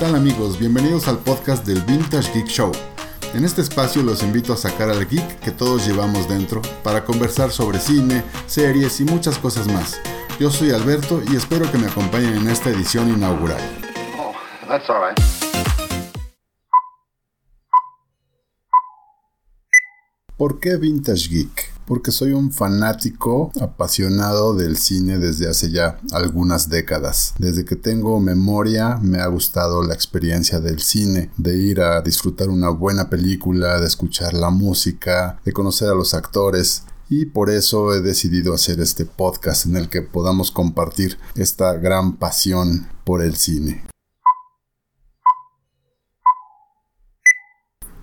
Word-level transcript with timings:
tal 0.00 0.16
amigos? 0.16 0.58
Bienvenidos 0.58 1.06
al 1.06 1.18
podcast 1.18 1.64
del 1.66 1.80
Vintage 1.82 2.32
Geek 2.32 2.46
Show. 2.46 2.72
En 3.34 3.44
este 3.44 3.60
espacio 3.60 4.02
los 4.02 4.22
invito 4.22 4.52
a 4.52 4.56
sacar 4.56 4.90
al 4.90 5.06
geek 5.06 5.38
que 5.40 5.50
todos 5.50 5.86
llevamos 5.86 6.28
dentro 6.28 6.62
para 6.82 7.04
conversar 7.04 7.50
sobre 7.50 7.78
cine, 7.78 8.24
series 8.46 9.00
y 9.00 9.04
muchas 9.04 9.38
cosas 9.38 9.66
más. 9.68 10.00
Yo 10.40 10.50
soy 10.50 10.72
Alberto 10.72 11.22
y 11.30 11.36
espero 11.36 11.70
que 11.70 11.78
me 11.78 11.86
acompañen 11.86 12.34
en 12.34 12.48
esta 12.48 12.70
edición 12.70 13.08
inaugural. 13.08 13.60
Oh, 14.18 14.32
that's 14.66 14.86
¿Por 20.36 20.58
qué 20.58 20.76
Vintage 20.76 21.28
Geek? 21.28 21.73
Porque 21.86 22.10
soy 22.10 22.32
un 22.32 22.52
fanático 22.52 23.50
apasionado 23.60 24.54
del 24.54 24.76
cine 24.76 25.18
desde 25.18 25.48
hace 25.48 25.70
ya 25.70 25.98
algunas 26.12 26.68
décadas. 26.68 27.34
Desde 27.38 27.64
que 27.64 27.76
tengo 27.76 28.20
memoria 28.20 28.98
me 29.02 29.20
ha 29.20 29.26
gustado 29.26 29.82
la 29.82 29.94
experiencia 29.94 30.60
del 30.60 30.80
cine, 30.80 31.30
de 31.36 31.56
ir 31.56 31.80
a 31.80 32.00
disfrutar 32.00 32.48
una 32.48 32.70
buena 32.70 33.10
película, 33.10 33.80
de 33.80 33.86
escuchar 33.86 34.34
la 34.34 34.50
música, 34.50 35.40
de 35.44 35.52
conocer 35.52 35.88
a 35.88 35.94
los 35.94 36.14
actores 36.14 36.84
y 37.08 37.26
por 37.26 37.50
eso 37.50 37.94
he 37.94 38.00
decidido 38.00 38.54
hacer 38.54 38.80
este 38.80 39.04
podcast 39.04 39.66
en 39.66 39.76
el 39.76 39.88
que 39.88 40.02
podamos 40.02 40.50
compartir 40.50 41.18
esta 41.34 41.74
gran 41.74 42.16
pasión 42.16 42.88
por 43.04 43.22
el 43.22 43.36
cine. 43.36 43.84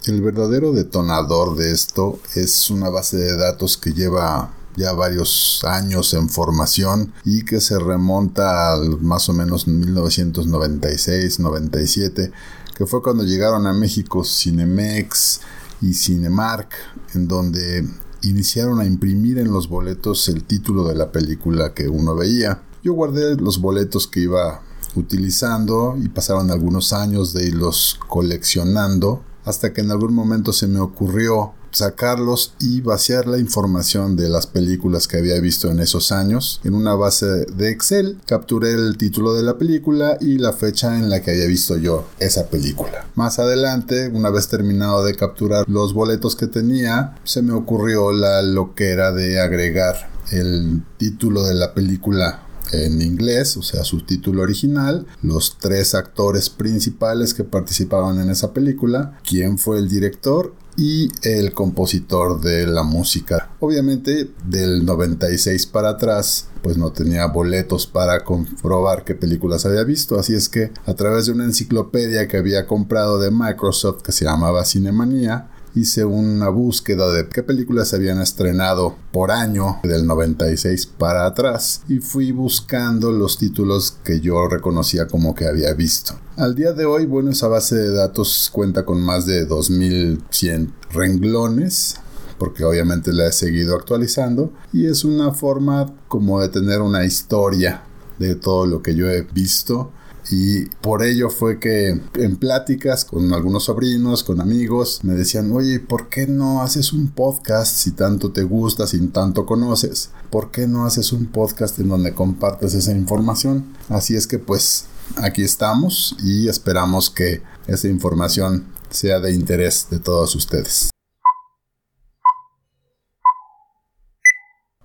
El 0.03 0.23
verdadero 0.23 0.73
detonador 0.73 1.55
de 1.55 1.71
esto 1.71 2.19
es 2.33 2.71
una 2.71 2.89
base 2.89 3.17
de 3.17 3.37
datos 3.37 3.77
que 3.77 3.93
lleva 3.93 4.51
ya 4.75 4.93
varios 4.93 5.63
años 5.63 6.15
en 6.15 6.27
formación 6.27 7.13
y 7.23 7.45
que 7.45 7.61
se 7.61 7.77
remonta 7.77 8.73
al 8.73 8.99
más 8.99 9.29
o 9.29 9.33
menos 9.33 9.67
1996-97, 9.67 12.31
que 12.75 12.87
fue 12.87 13.03
cuando 13.03 13.23
llegaron 13.23 13.67
a 13.67 13.73
México 13.73 14.23
Cinemex 14.23 15.41
y 15.81 15.93
Cinemark, 15.93 16.71
en 17.13 17.27
donde 17.27 17.87
iniciaron 18.23 18.79
a 18.79 18.85
imprimir 18.85 19.37
en 19.37 19.51
los 19.51 19.69
boletos 19.69 20.29
el 20.29 20.45
título 20.45 20.87
de 20.87 20.95
la 20.95 21.11
película 21.11 21.75
que 21.75 21.87
uno 21.87 22.15
veía. 22.15 22.63
Yo 22.83 22.93
guardé 22.93 23.35
los 23.35 23.61
boletos 23.61 24.07
que 24.07 24.21
iba 24.21 24.63
utilizando 24.95 25.95
y 26.01 26.09
pasaron 26.09 26.49
algunos 26.49 26.91
años 26.91 27.33
de 27.33 27.45
irlos 27.45 27.99
coleccionando 28.07 29.25
hasta 29.45 29.73
que 29.73 29.81
en 29.81 29.91
algún 29.91 30.13
momento 30.13 30.53
se 30.53 30.67
me 30.67 30.79
ocurrió 30.79 31.53
sacarlos 31.71 32.53
y 32.59 32.81
vaciar 32.81 33.27
la 33.27 33.37
información 33.37 34.15
de 34.15 34.29
las 34.29 34.47
películas 34.47 35.07
que 35.07 35.17
había 35.17 35.39
visto 35.39 35.69
en 35.71 35.79
esos 35.79 36.11
años 36.11 36.59
en 36.63 36.73
una 36.73 36.95
base 36.95 37.45
de 37.45 37.69
Excel. 37.69 38.19
Capturé 38.25 38.73
el 38.73 38.97
título 38.97 39.33
de 39.33 39.43
la 39.43 39.57
película 39.57 40.17
y 40.19 40.37
la 40.37 40.53
fecha 40.53 40.97
en 40.97 41.09
la 41.09 41.21
que 41.21 41.31
había 41.31 41.47
visto 41.47 41.77
yo 41.77 42.07
esa 42.19 42.47
película. 42.47 43.07
Más 43.15 43.39
adelante, 43.39 44.09
una 44.09 44.29
vez 44.29 44.47
terminado 44.47 45.03
de 45.03 45.15
capturar 45.15 45.65
los 45.67 45.93
boletos 45.93 46.35
que 46.35 46.47
tenía, 46.47 47.15
se 47.23 47.41
me 47.41 47.53
ocurrió 47.53 48.11
la 48.11 48.41
loquera 48.41 49.11
de 49.11 49.39
agregar 49.39 50.11
el 50.31 50.83
título 50.97 51.43
de 51.43 51.53
la 51.53 51.73
película 51.73 52.43
en 52.71 53.01
inglés, 53.01 53.57
o 53.57 53.63
sea, 53.63 53.83
su 53.83 54.01
título 54.01 54.43
original, 54.43 55.05
los 55.21 55.57
tres 55.57 55.95
actores 55.95 56.49
principales 56.49 57.33
que 57.33 57.43
participaban 57.43 58.19
en 58.19 58.29
esa 58.29 58.53
película, 58.53 59.19
quién 59.27 59.57
fue 59.57 59.77
el 59.77 59.87
director 59.87 60.53
y 60.77 61.11
el 61.23 61.53
compositor 61.53 62.41
de 62.41 62.65
la 62.65 62.83
música. 62.83 63.51
Obviamente 63.59 64.31
del 64.45 64.85
96 64.85 65.65
para 65.67 65.89
atrás 65.89 66.47
pues 66.61 66.77
no 66.77 66.91
tenía 66.91 67.25
boletos 67.25 67.87
para 67.87 68.23
comprobar 68.23 69.03
qué 69.03 69.15
películas 69.15 69.65
había 69.65 69.83
visto, 69.83 70.19
así 70.19 70.33
es 70.33 70.47
que 70.47 70.71
a 70.85 70.93
través 70.93 71.25
de 71.25 71.31
una 71.31 71.43
enciclopedia 71.43 72.27
que 72.27 72.37
había 72.37 72.67
comprado 72.67 73.19
de 73.19 73.31
Microsoft 73.31 74.01
que 74.03 74.11
se 74.11 74.25
llamaba 74.25 74.63
Cinemanía, 74.63 75.49
hice 75.75 76.05
una 76.05 76.49
búsqueda 76.49 77.11
de 77.11 77.27
qué 77.27 77.43
películas 77.43 77.89
se 77.89 77.95
habían 77.95 78.21
estrenado 78.21 78.95
por 79.11 79.31
año 79.31 79.79
del 79.83 80.05
96 80.05 80.85
para 80.85 81.25
atrás 81.25 81.81
y 81.87 81.99
fui 81.99 82.31
buscando 82.31 83.11
los 83.11 83.37
títulos 83.37 83.97
que 84.03 84.19
yo 84.19 84.47
reconocía 84.47 85.07
como 85.07 85.35
que 85.35 85.45
había 85.45 85.73
visto. 85.73 86.13
Al 86.37 86.55
día 86.55 86.73
de 86.73 86.85
hoy, 86.85 87.05
bueno, 87.05 87.31
esa 87.31 87.47
base 87.47 87.75
de 87.75 87.91
datos 87.91 88.49
cuenta 88.51 88.85
con 88.85 89.01
más 89.01 89.25
de 89.25 89.45
2100 89.45 90.73
renglones 90.91 91.95
porque 92.37 92.63
obviamente 92.63 93.13
la 93.13 93.27
he 93.27 93.31
seguido 93.31 93.75
actualizando 93.75 94.51
y 94.73 94.87
es 94.87 95.03
una 95.03 95.31
forma 95.31 95.93
como 96.07 96.41
de 96.41 96.49
tener 96.49 96.81
una 96.81 97.05
historia 97.05 97.83
de 98.17 98.35
todo 98.35 98.65
lo 98.65 98.81
que 98.81 98.95
yo 98.95 99.09
he 99.09 99.21
visto 99.21 99.91
y 100.31 100.65
por 100.81 101.03
ello 101.03 101.29
fue 101.29 101.59
que 101.59 101.99
en 102.15 102.35
pláticas 102.37 103.05
con 103.05 103.33
algunos 103.33 103.65
sobrinos, 103.65 104.23
con 104.23 104.39
amigos, 104.39 105.01
me 105.03 105.13
decían, 105.13 105.51
oye, 105.51 105.79
¿por 105.79 106.07
qué 106.09 106.25
no 106.25 106.61
haces 106.61 106.93
un 106.93 107.09
podcast 107.09 107.75
si 107.75 107.91
tanto 107.91 108.31
te 108.31 108.43
gusta, 108.43 108.87
si 108.87 108.99
tanto 109.07 109.45
conoces? 109.45 110.11
¿Por 110.29 110.51
qué 110.51 110.67
no 110.67 110.85
haces 110.85 111.11
un 111.11 111.27
podcast 111.27 111.77
en 111.79 111.89
donde 111.89 112.13
compartes 112.13 112.73
esa 112.73 112.93
información? 112.93 113.65
Así 113.89 114.15
es 114.15 114.25
que 114.25 114.39
pues 114.39 114.85
aquí 115.17 115.43
estamos 115.43 116.15
y 116.23 116.47
esperamos 116.47 117.09
que 117.09 117.41
esa 117.67 117.87
información 117.87 118.65
sea 118.89 119.19
de 119.19 119.33
interés 119.33 119.87
de 119.89 119.99
todos 119.99 120.35
ustedes. 120.35 120.91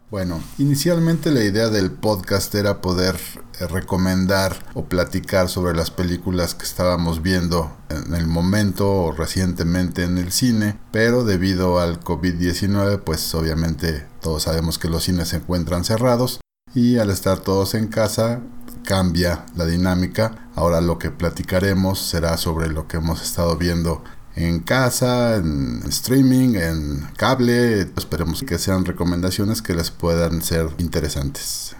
Bueno, 0.08 0.40
inicialmente 0.58 1.32
la 1.32 1.42
idea 1.42 1.68
del 1.68 1.90
podcast 1.90 2.54
era 2.54 2.80
poder 2.80 3.16
eh, 3.58 3.66
recomendar 3.66 4.56
o 4.74 4.84
platicar 4.84 5.48
sobre 5.48 5.74
las 5.74 5.90
películas 5.90 6.54
que 6.54 6.64
estábamos 6.64 7.22
viendo 7.22 7.76
en 7.88 8.14
el 8.14 8.28
momento 8.28 8.88
o 8.88 9.10
recientemente 9.10 10.04
en 10.04 10.18
el 10.18 10.30
cine, 10.30 10.78
pero 10.92 11.24
debido 11.24 11.80
al 11.80 11.98
COVID-19 11.98 13.00
pues 13.00 13.34
obviamente 13.34 14.06
todos 14.20 14.44
sabemos 14.44 14.78
que 14.78 14.88
los 14.88 15.02
cines 15.02 15.28
se 15.28 15.38
encuentran 15.38 15.84
cerrados 15.84 16.38
y 16.72 16.98
al 16.98 17.10
estar 17.10 17.40
todos 17.40 17.74
en 17.74 17.88
casa 17.88 18.42
cambia 18.84 19.44
la 19.56 19.66
dinámica. 19.66 20.50
Ahora 20.54 20.80
lo 20.80 20.98
que 20.98 21.10
platicaremos 21.10 21.98
será 21.98 22.36
sobre 22.36 22.68
lo 22.68 22.86
que 22.86 22.98
hemos 22.98 23.22
estado 23.22 23.56
viendo 23.56 24.04
en 24.36 24.60
casa, 24.60 25.36
en 25.36 25.82
streaming, 25.88 26.54
en 26.54 27.08
cable. 27.16 27.80
Esperemos 27.96 28.42
que 28.42 28.58
sean 28.58 28.84
recomendaciones 28.84 29.62
que 29.62 29.74
les 29.74 29.90
puedan 29.90 30.42
ser 30.42 30.68
interesantes. 30.78 31.74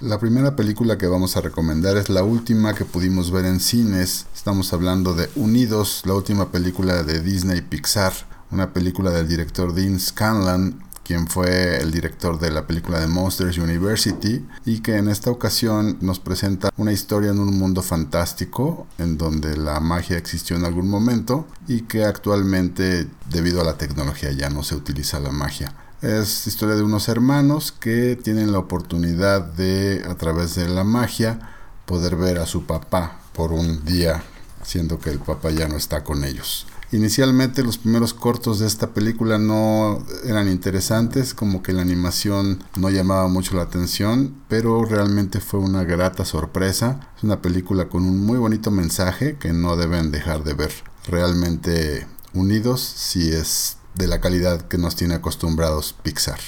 La 0.00 0.18
primera 0.18 0.56
película 0.56 0.96
que 0.96 1.06
vamos 1.06 1.36
a 1.36 1.42
recomendar 1.42 1.98
es 1.98 2.08
la 2.08 2.22
última 2.24 2.74
que 2.74 2.86
pudimos 2.86 3.30
ver 3.30 3.44
en 3.44 3.60
cines. 3.60 4.26
Estamos 4.34 4.72
hablando 4.72 5.14
de 5.14 5.28
Unidos, 5.36 6.02
la 6.06 6.14
última 6.14 6.50
película 6.50 7.02
de 7.02 7.20
Disney 7.20 7.60
Pixar, 7.60 8.14
una 8.50 8.72
película 8.72 9.10
del 9.10 9.28
director 9.28 9.74
Dean 9.74 10.00
Scanlon 10.00 10.82
quien 11.10 11.26
fue 11.26 11.78
el 11.78 11.90
director 11.90 12.38
de 12.38 12.52
la 12.52 12.68
película 12.68 13.00
de 13.00 13.08
Monsters 13.08 13.58
University 13.58 14.46
y 14.64 14.78
que 14.78 14.94
en 14.94 15.08
esta 15.08 15.32
ocasión 15.32 15.98
nos 16.00 16.20
presenta 16.20 16.70
una 16.76 16.92
historia 16.92 17.32
en 17.32 17.40
un 17.40 17.58
mundo 17.58 17.82
fantástico 17.82 18.86
en 18.96 19.18
donde 19.18 19.56
la 19.56 19.80
magia 19.80 20.16
existió 20.16 20.54
en 20.54 20.64
algún 20.64 20.88
momento 20.88 21.48
y 21.66 21.80
que 21.80 22.04
actualmente 22.04 23.08
debido 23.28 23.60
a 23.60 23.64
la 23.64 23.76
tecnología 23.76 24.30
ya 24.30 24.50
no 24.50 24.62
se 24.62 24.76
utiliza 24.76 25.18
la 25.18 25.32
magia. 25.32 25.74
Es 26.00 26.46
historia 26.46 26.76
de 26.76 26.84
unos 26.84 27.08
hermanos 27.08 27.72
que 27.72 28.14
tienen 28.14 28.52
la 28.52 28.60
oportunidad 28.60 29.42
de 29.42 30.04
a 30.08 30.14
través 30.14 30.54
de 30.54 30.68
la 30.68 30.84
magia 30.84 31.40
poder 31.86 32.14
ver 32.14 32.38
a 32.38 32.46
su 32.46 32.66
papá 32.66 33.18
por 33.34 33.50
un 33.50 33.84
día, 33.84 34.22
siendo 34.62 35.00
que 35.00 35.10
el 35.10 35.18
papá 35.18 35.50
ya 35.50 35.66
no 35.66 35.76
está 35.76 36.04
con 36.04 36.22
ellos. 36.22 36.68
Inicialmente 36.92 37.62
los 37.62 37.78
primeros 37.78 38.14
cortos 38.14 38.58
de 38.58 38.66
esta 38.66 38.92
película 38.92 39.38
no 39.38 40.04
eran 40.24 40.48
interesantes, 40.48 41.34
como 41.34 41.62
que 41.62 41.72
la 41.72 41.82
animación 41.82 42.64
no 42.76 42.90
llamaba 42.90 43.28
mucho 43.28 43.54
la 43.54 43.62
atención, 43.62 44.34
pero 44.48 44.84
realmente 44.84 45.38
fue 45.38 45.60
una 45.60 45.84
grata 45.84 46.24
sorpresa. 46.24 47.12
Es 47.16 47.22
una 47.22 47.40
película 47.40 47.88
con 47.88 48.04
un 48.04 48.26
muy 48.26 48.38
bonito 48.38 48.72
mensaje 48.72 49.36
que 49.38 49.52
no 49.52 49.76
deben 49.76 50.10
dejar 50.10 50.42
de 50.42 50.54
ver. 50.54 50.72
Realmente 51.06 52.08
unidos 52.34 52.80
si 52.80 53.30
es 53.30 53.76
de 53.94 54.08
la 54.08 54.20
calidad 54.20 54.62
que 54.62 54.76
nos 54.76 54.96
tiene 54.96 55.14
acostumbrados 55.14 55.92
Pixar. 56.02 56.40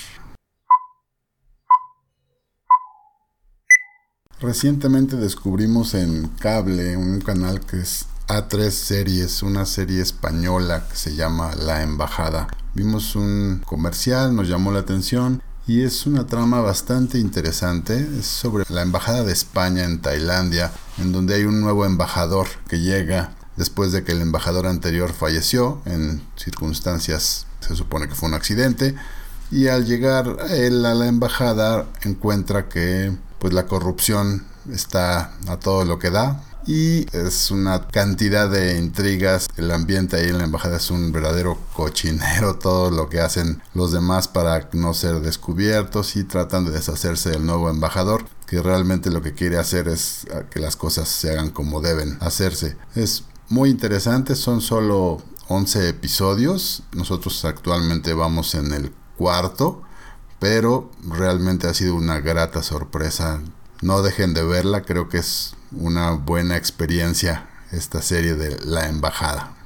Recientemente 4.41 5.15
descubrimos 5.15 5.95
en 5.95 6.27
cable 6.27 6.97
un 6.97 7.21
canal 7.21 7.61
que 7.61 7.79
es 7.79 8.07
a 8.29 8.49
tres 8.49 8.75
series, 8.75 9.43
una 9.43 9.67
serie 9.67 10.01
española 10.01 10.87
que 10.89 10.97
se 10.97 11.15
llama 11.15 11.55
La 11.55 11.83
Embajada. 11.83 12.49
Vimos 12.75 13.17
un 13.17 13.63
comercial, 13.67 14.35
nos 14.35 14.49
llamó 14.49 14.73
la 14.73 14.81
atención 14.81 15.43
y 15.67 15.83
es 15.83 16.07
una 16.07 16.27
trama 16.27 16.61
bastante 16.61 17.19
interesante. 17.19 18.09
Es 18.19 18.27
sobre 18.27 18.65
la 18.69 18.83
Embajada 18.83 19.25
de 19.25 19.33
España 19.33 19.85
en 19.85 20.01
Tailandia, 20.01 20.73
en 20.99 21.13
donde 21.13 21.35
hay 21.35 21.45
un 21.45 21.61
nuevo 21.61 21.85
embajador 21.85 22.49
que 22.69 22.81
llega 22.81 23.35
después 23.57 23.93
de 23.93 24.05
que 24.05 24.13
el 24.13 24.23
embajador 24.23 24.67
anterior 24.67 25.13
falleció 25.13 25.83
en 25.85 26.23
circunstancias, 26.37 27.47
se 27.61 27.77
supone 27.77 28.09
que 28.09 28.15
fue 28.15 28.29
un 28.29 28.35
accidente, 28.35 28.95
y 29.51 29.69
al 29.69 29.85
llegar 29.85 30.39
él 30.49 30.87
a 30.87 30.95
la 30.95 31.07
embajada 31.07 31.87
encuentra 32.03 32.69
que 32.69 33.15
pues 33.39 33.53
la 33.53 33.67
corrupción 33.67 34.47
está 34.71 35.33
a 35.49 35.59
todo 35.59 35.85
lo 35.85 35.99
que 35.99 36.11
da 36.11 36.43
y 36.67 37.07
es 37.17 37.51
una 37.51 37.89
cantidad 37.89 38.49
de 38.51 38.79
intrigas. 38.79 39.49
El 39.57 39.71
ambiente 39.71 40.17
ahí 40.17 40.29
en 40.29 40.39
la 40.39 40.45
embajada 40.45 40.77
es 40.77 40.91
un 40.91 41.13
verdadero 41.13 41.59
cochinero, 41.75 42.55
todo 42.59 42.91
lo 42.91 43.09
que 43.09 43.21
hacen 43.21 43.63
los 43.75 43.93
demás 43.93 44.29
para 44.29 44.69
no 44.73 44.95
ser 44.95 45.21
descubiertos 45.21 46.17
y 46.17 46.25
tratan 46.25 46.65
de 46.65 46.73
deshacerse 46.73 47.31
del 47.31 47.47
nuevo 47.47 47.71
embajador 47.71 48.25
que 48.53 48.61
realmente 48.61 49.11
lo 49.11 49.23
que 49.23 49.33
quiere 49.33 49.57
hacer 49.57 49.89
es 49.89 50.27
que 50.51 50.61
las 50.61 50.77
cosas 50.77 51.09
se 51.09 51.31
hagan 51.31 51.49
como 51.49 51.81
deben 51.81 52.19
hacerse. 52.21 52.77
Es 52.95 53.25
muy 53.49 53.71
interesante, 53.71 54.37
son 54.37 54.61
solo 54.61 55.23
11 55.49 55.89
episodios, 55.89 56.83
nosotros 56.93 57.47
actualmente 57.47 58.13
vamos 58.13 58.55
en 58.55 58.73
el 58.73 58.93
cuarto, 59.17 59.83
pero 60.39 60.91
realmente 61.03 61.67
ha 61.67 61.73
sido 61.73 61.95
una 61.95 62.21
grata 62.21 62.63
sorpresa. 62.63 63.41
No 63.81 64.03
dejen 64.03 64.35
de 64.35 64.43
verla, 64.43 64.83
creo 64.83 65.09
que 65.09 65.19
es 65.19 65.55
una 65.75 66.13
buena 66.13 66.57
experiencia 66.57 67.49
esta 67.71 68.03
serie 68.03 68.35
de 68.35 68.59
La 68.65 68.89
Embajada. 68.89 69.57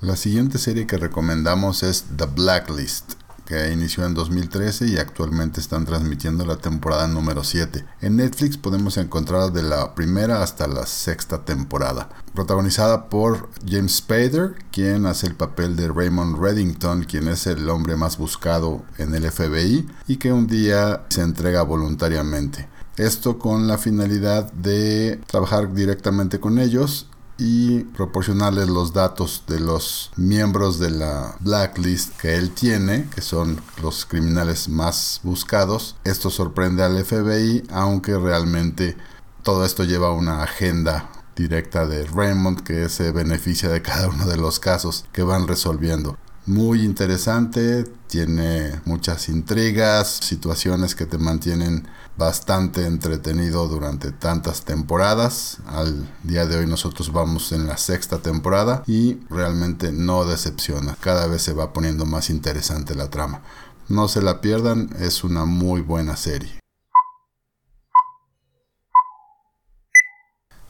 La 0.00 0.16
siguiente 0.16 0.58
serie 0.58 0.86
que 0.86 0.98
recomendamos 0.98 1.82
es 1.82 2.04
The 2.16 2.26
Blacklist 2.26 3.23
que 3.46 3.72
inició 3.72 4.04
en 4.04 4.14
2013 4.14 4.86
y 4.86 4.96
actualmente 4.96 5.60
están 5.60 5.84
transmitiendo 5.84 6.44
la 6.44 6.56
temporada 6.56 7.06
número 7.06 7.44
7. 7.44 7.84
En 8.00 8.16
Netflix 8.16 8.56
podemos 8.56 8.96
encontrar 8.96 9.52
de 9.52 9.62
la 9.62 9.94
primera 9.94 10.42
hasta 10.42 10.66
la 10.66 10.86
sexta 10.86 11.44
temporada. 11.44 12.08
Protagonizada 12.34 13.08
por 13.08 13.50
James 13.66 13.96
Spader, 13.96 14.54
quien 14.72 15.06
hace 15.06 15.26
el 15.26 15.34
papel 15.34 15.76
de 15.76 15.88
Raymond 15.88 16.38
Reddington, 16.38 17.04
quien 17.04 17.28
es 17.28 17.46
el 17.46 17.68
hombre 17.68 17.96
más 17.96 18.18
buscado 18.18 18.82
en 18.98 19.14
el 19.14 19.30
FBI 19.30 19.86
y 20.06 20.16
que 20.16 20.32
un 20.32 20.46
día 20.46 21.04
se 21.08 21.22
entrega 21.22 21.62
voluntariamente. 21.62 22.68
Esto 22.96 23.38
con 23.38 23.66
la 23.66 23.76
finalidad 23.76 24.52
de 24.52 25.20
trabajar 25.26 25.74
directamente 25.74 26.38
con 26.38 26.58
ellos 26.60 27.08
y 27.36 27.80
proporcionarles 27.80 28.68
los 28.68 28.92
datos 28.92 29.44
de 29.48 29.60
los 29.60 30.12
miembros 30.16 30.78
de 30.78 30.90
la 30.90 31.36
blacklist 31.40 32.16
que 32.16 32.36
él 32.36 32.50
tiene, 32.50 33.08
que 33.14 33.20
son 33.20 33.60
los 33.82 34.06
criminales 34.06 34.68
más 34.68 35.20
buscados. 35.22 35.96
Esto 36.04 36.30
sorprende 36.30 36.82
al 36.84 37.04
FBI, 37.04 37.64
aunque 37.70 38.16
realmente 38.16 38.96
todo 39.42 39.64
esto 39.64 39.84
lleva 39.84 40.12
una 40.12 40.42
agenda 40.42 41.10
directa 41.36 41.86
de 41.86 42.04
Raymond 42.06 42.62
que 42.62 42.88
se 42.88 43.10
beneficia 43.10 43.68
de 43.68 43.82
cada 43.82 44.08
uno 44.08 44.26
de 44.26 44.36
los 44.36 44.60
casos 44.60 45.04
que 45.12 45.22
van 45.22 45.48
resolviendo. 45.48 46.16
Muy 46.46 46.82
interesante, 46.82 47.84
tiene 48.06 48.78
muchas 48.84 49.30
intrigas, 49.30 50.18
situaciones 50.22 50.94
que 50.94 51.06
te 51.06 51.16
mantienen 51.16 51.88
bastante 52.18 52.84
entretenido 52.84 53.66
durante 53.66 54.12
tantas 54.12 54.62
temporadas. 54.66 55.58
Al 55.66 56.06
día 56.22 56.44
de 56.44 56.58
hoy 56.58 56.66
nosotros 56.66 57.12
vamos 57.12 57.50
en 57.52 57.66
la 57.66 57.78
sexta 57.78 58.18
temporada 58.18 58.82
y 58.86 59.20
realmente 59.30 59.90
no 59.90 60.26
decepciona. 60.26 60.98
Cada 61.00 61.26
vez 61.28 61.40
se 61.40 61.54
va 61.54 61.72
poniendo 61.72 62.04
más 62.04 62.28
interesante 62.28 62.94
la 62.94 63.08
trama. 63.08 63.40
No 63.88 64.08
se 64.08 64.20
la 64.20 64.42
pierdan, 64.42 64.90
es 64.98 65.24
una 65.24 65.46
muy 65.46 65.80
buena 65.80 66.14
serie. 66.14 66.63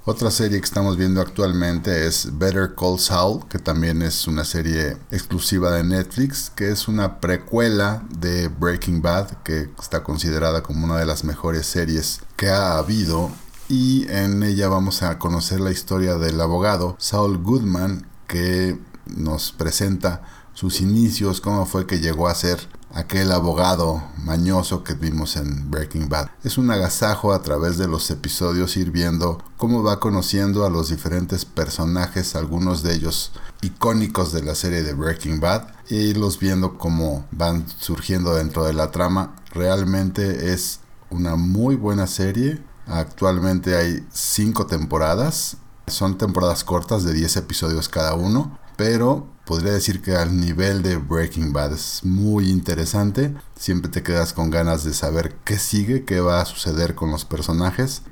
Otra 0.06 0.30
serie 0.30 0.58
que 0.58 0.66
estamos 0.66 0.98
viendo 0.98 1.22
actualmente 1.22 2.06
es 2.06 2.36
Better 2.38 2.74
Call 2.74 2.98
Saul, 2.98 3.48
que 3.48 3.58
también 3.58 4.02
es 4.02 4.26
una 4.26 4.44
serie 4.44 4.98
exclusiva 5.10 5.70
de 5.70 5.82
Netflix, 5.82 6.52
que 6.54 6.70
es 6.70 6.88
una 6.88 7.20
precuela 7.20 8.02
de 8.18 8.48
Breaking 8.48 9.00
Bad, 9.00 9.30
que 9.44 9.70
está 9.80 10.02
considerada 10.02 10.62
como 10.62 10.84
una 10.84 10.98
de 10.98 11.06
las 11.06 11.24
mejores 11.24 11.64
series 11.64 12.20
que 12.36 12.50
ha 12.50 12.76
habido. 12.76 13.30
Y 13.70 14.06
en 14.10 14.42
ella 14.42 14.68
vamos 14.68 15.02
a 15.02 15.18
conocer 15.18 15.60
la 15.60 15.70
historia 15.70 16.16
del 16.16 16.38
abogado 16.38 16.96
Saul 16.98 17.38
Goodman, 17.38 18.06
que 18.26 18.78
nos 19.06 19.52
presenta 19.52 20.20
sus 20.52 20.82
inicios, 20.82 21.40
cómo 21.40 21.64
fue 21.64 21.86
que 21.86 22.00
llegó 22.00 22.28
a 22.28 22.34
ser 22.34 22.68
aquel 22.94 23.32
abogado 23.32 24.02
mañoso 24.22 24.84
que 24.84 24.94
vimos 24.94 25.36
en 25.36 25.70
Breaking 25.70 26.08
Bad. 26.08 26.30
Es 26.44 26.58
un 26.58 26.70
agasajo 26.70 27.32
a 27.32 27.42
través 27.42 27.76
de 27.76 27.88
los 27.88 28.10
episodios 28.10 28.76
ir 28.76 28.90
viendo 28.90 29.42
cómo 29.56 29.82
va 29.82 30.00
conociendo 30.00 30.64
a 30.64 30.70
los 30.70 30.88
diferentes 30.88 31.44
personajes, 31.44 32.36
algunos 32.36 32.82
de 32.82 32.94
ellos 32.94 33.32
icónicos 33.62 34.32
de 34.32 34.42
la 34.42 34.54
serie 34.54 34.82
de 34.82 34.94
Breaking 34.94 35.40
Bad, 35.40 35.68
y 35.90 36.14
los 36.14 36.38
viendo 36.38 36.78
cómo 36.78 37.26
van 37.32 37.66
surgiendo 37.78 38.34
dentro 38.34 38.64
de 38.64 38.72
la 38.72 38.90
trama. 38.90 39.34
Realmente 39.52 40.52
es 40.52 40.80
una 41.10 41.36
muy 41.36 41.76
buena 41.76 42.06
serie. 42.06 42.62
Actualmente 42.86 43.76
hay 43.76 44.06
cinco 44.12 44.66
temporadas. 44.66 45.56
Son 45.86 46.16
temporadas 46.16 46.64
cortas 46.64 47.04
de 47.04 47.12
10 47.12 47.36
episodios 47.36 47.90
cada 47.90 48.14
uno, 48.14 48.58
pero 48.76 49.26
podría 49.44 49.72
decir 49.72 50.02
que 50.02 50.16
al 50.16 50.38
nivel 50.38 50.82
de 50.82 50.96
Breaking 50.96 51.52
Bad 51.52 51.74
es 51.74 52.04
muy 52.04 52.50
interesante. 52.50 53.34
Siempre 53.56 53.90
te 53.90 54.02
quedas 54.02 54.32
con 54.32 54.50
ganas 54.50 54.84
de 54.84 54.94
saber 54.94 55.36
qué 55.44 55.58
sigue, 55.58 56.04
qué 56.04 56.20
va 56.20 56.40
a 56.40 56.46
suceder 56.46 56.94
con 56.94 57.10
los 57.10 57.24
personajes. 57.24 58.02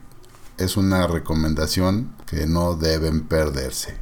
Es 0.58 0.76
una 0.76 1.06
recomendación 1.06 2.14
que 2.26 2.46
no 2.46 2.74
deben 2.74 3.26
perderse. 3.26 3.96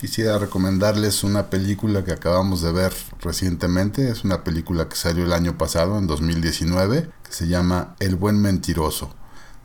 Quisiera 0.00 0.38
recomendarles 0.38 1.24
una 1.24 1.50
película 1.50 2.04
que 2.04 2.12
acabamos 2.12 2.62
de 2.62 2.70
ver 2.70 2.94
recientemente. 3.20 4.08
Es 4.08 4.24
una 4.24 4.44
película 4.44 4.88
que 4.88 4.96
salió 4.96 5.24
el 5.24 5.32
año 5.32 5.58
pasado, 5.58 5.98
en 5.98 6.06
2019, 6.06 7.10
que 7.24 7.32
se 7.32 7.48
llama 7.48 7.96
El 7.98 8.14
buen 8.14 8.40
mentiroso 8.40 9.17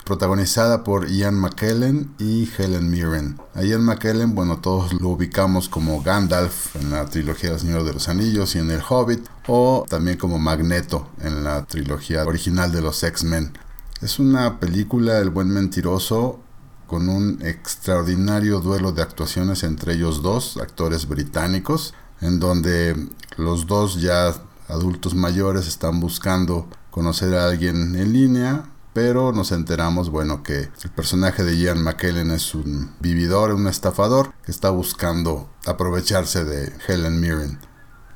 protagonizada 0.04 0.84
por 0.84 1.10
Ian 1.10 1.36
McKellen 1.36 2.14
y 2.20 2.50
Helen 2.58 2.90
Mirren. 2.90 3.40
A 3.54 3.64
Ian 3.64 3.84
McKellen, 3.84 4.36
bueno, 4.36 4.60
todos 4.60 4.94
lo 4.94 5.10
ubicamos 5.10 5.70
como 5.70 6.02
Gandalf 6.02 6.76
en 6.76 6.92
la 6.92 7.06
trilogía 7.06 7.52
del 7.52 7.60
Señor 7.60 7.84
de 7.84 7.94
los 7.94 8.10
Anillos 8.10 8.56
y 8.56 8.60
en 8.60 8.72
El 8.72 8.82
Hobbit, 8.88 9.26
o 9.48 9.86
también 9.88 10.18
como 10.18 10.40
Magneto 10.40 11.10
en 11.22 11.44
la 11.44 11.66
trilogía 11.66 12.24
original 12.26 12.72
de 12.72 12.82
los 12.82 13.02
X-Men. 13.04 13.54
Es 14.02 14.20
una 14.20 14.60
película, 14.60 15.20
El 15.20 15.30
buen 15.30 15.50
mentiroso, 15.50 16.40
con 16.88 17.08
un 17.10 17.42
extraordinario 17.42 18.60
duelo 18.60 18.92
de 18.92 19.02
actuaciones 19.02 19.64
entre 19.64 19.94
ellos 19.94 20.22
dos, 20.22 20.58
actores 20.58 21.08
británicos, 21.08 21.94
en 22.22 22.40
donde 22.40 23.08
los 23.38 23.68
dos 23.68 24.02
ya 24.02 24.34
adultos 24.68 25.16
mayores 25.16 25.68
están 25.68 26.00
buscando 26.00 26.68
conocer 26.92 27.36
a 27.36 27.48
alguien 27.48 27.96
en 27.96 28.14
línea 28.14 28.66
pero 28.94 29.32
nos 29.32 29.52
enteramos, 29.52 30.10
bueno, 30.10 30.44
que 30.44 30.70
el 30.84 30.92
personaje 30.96 31.44
de 31.44 31.58
Ian 31.58 31.84
McKellen 31.84 32.32
es 32.32 32.54
un 32.56 32.92
vividor, 33.00 33.54
un 33.54 33.68
estafador 33.68 34.34
que 34.46 34.52
está 34.52 34.70
buscando 34.70 35.50
aprovecharse 35.66 36.46
de 36.46 36.72
Helen 36.88 37.20
Mirren. 37.20 37.60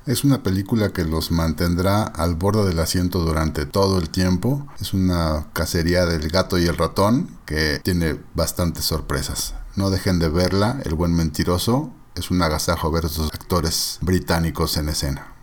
Es 0.05 0.23
una 0.23 0.41
película 0.41 0.93
que 0.93 1.03
los 1.03 1.31
mantendrá 1.31 2.03
al 2.03 2.35
borde 2.35 2.65
del 2.65 2.79
asiento 2.79 3.19
durante 3.19 3.65
todo 3.65 3.97
el 3.99 4.09
tiempo. 4.09 4.65
Es 4.79 4.93
una 4.93 5.47
cacería 5.51 6.05
del 6.05 6.29
gato 6.29 6.57
y 6.57 6.65
el 6.65 6.77
ratón 6.77 7.37
que 7.45 7.81
tiene 7.83 8.17
bastantes 8.33 8.85
sorpresas. 8.85 9.55
No 9.75 9.89
dejen 9.89 10.19
de 10.19 10.29
verla, 10.29 10.79
El 10.85 10.95
buen 10.95 11.13
mentiroso. 11.13 11.91
Es 12.15 12.31
un 12.31 12.41
agasajo 12.41 12.89
ver 12.89 13.05
a 13.05 13.25
actores 13.33 13.99
británicos 14.01 14.77
en 14.77 14.87
escena. 14.89 15.36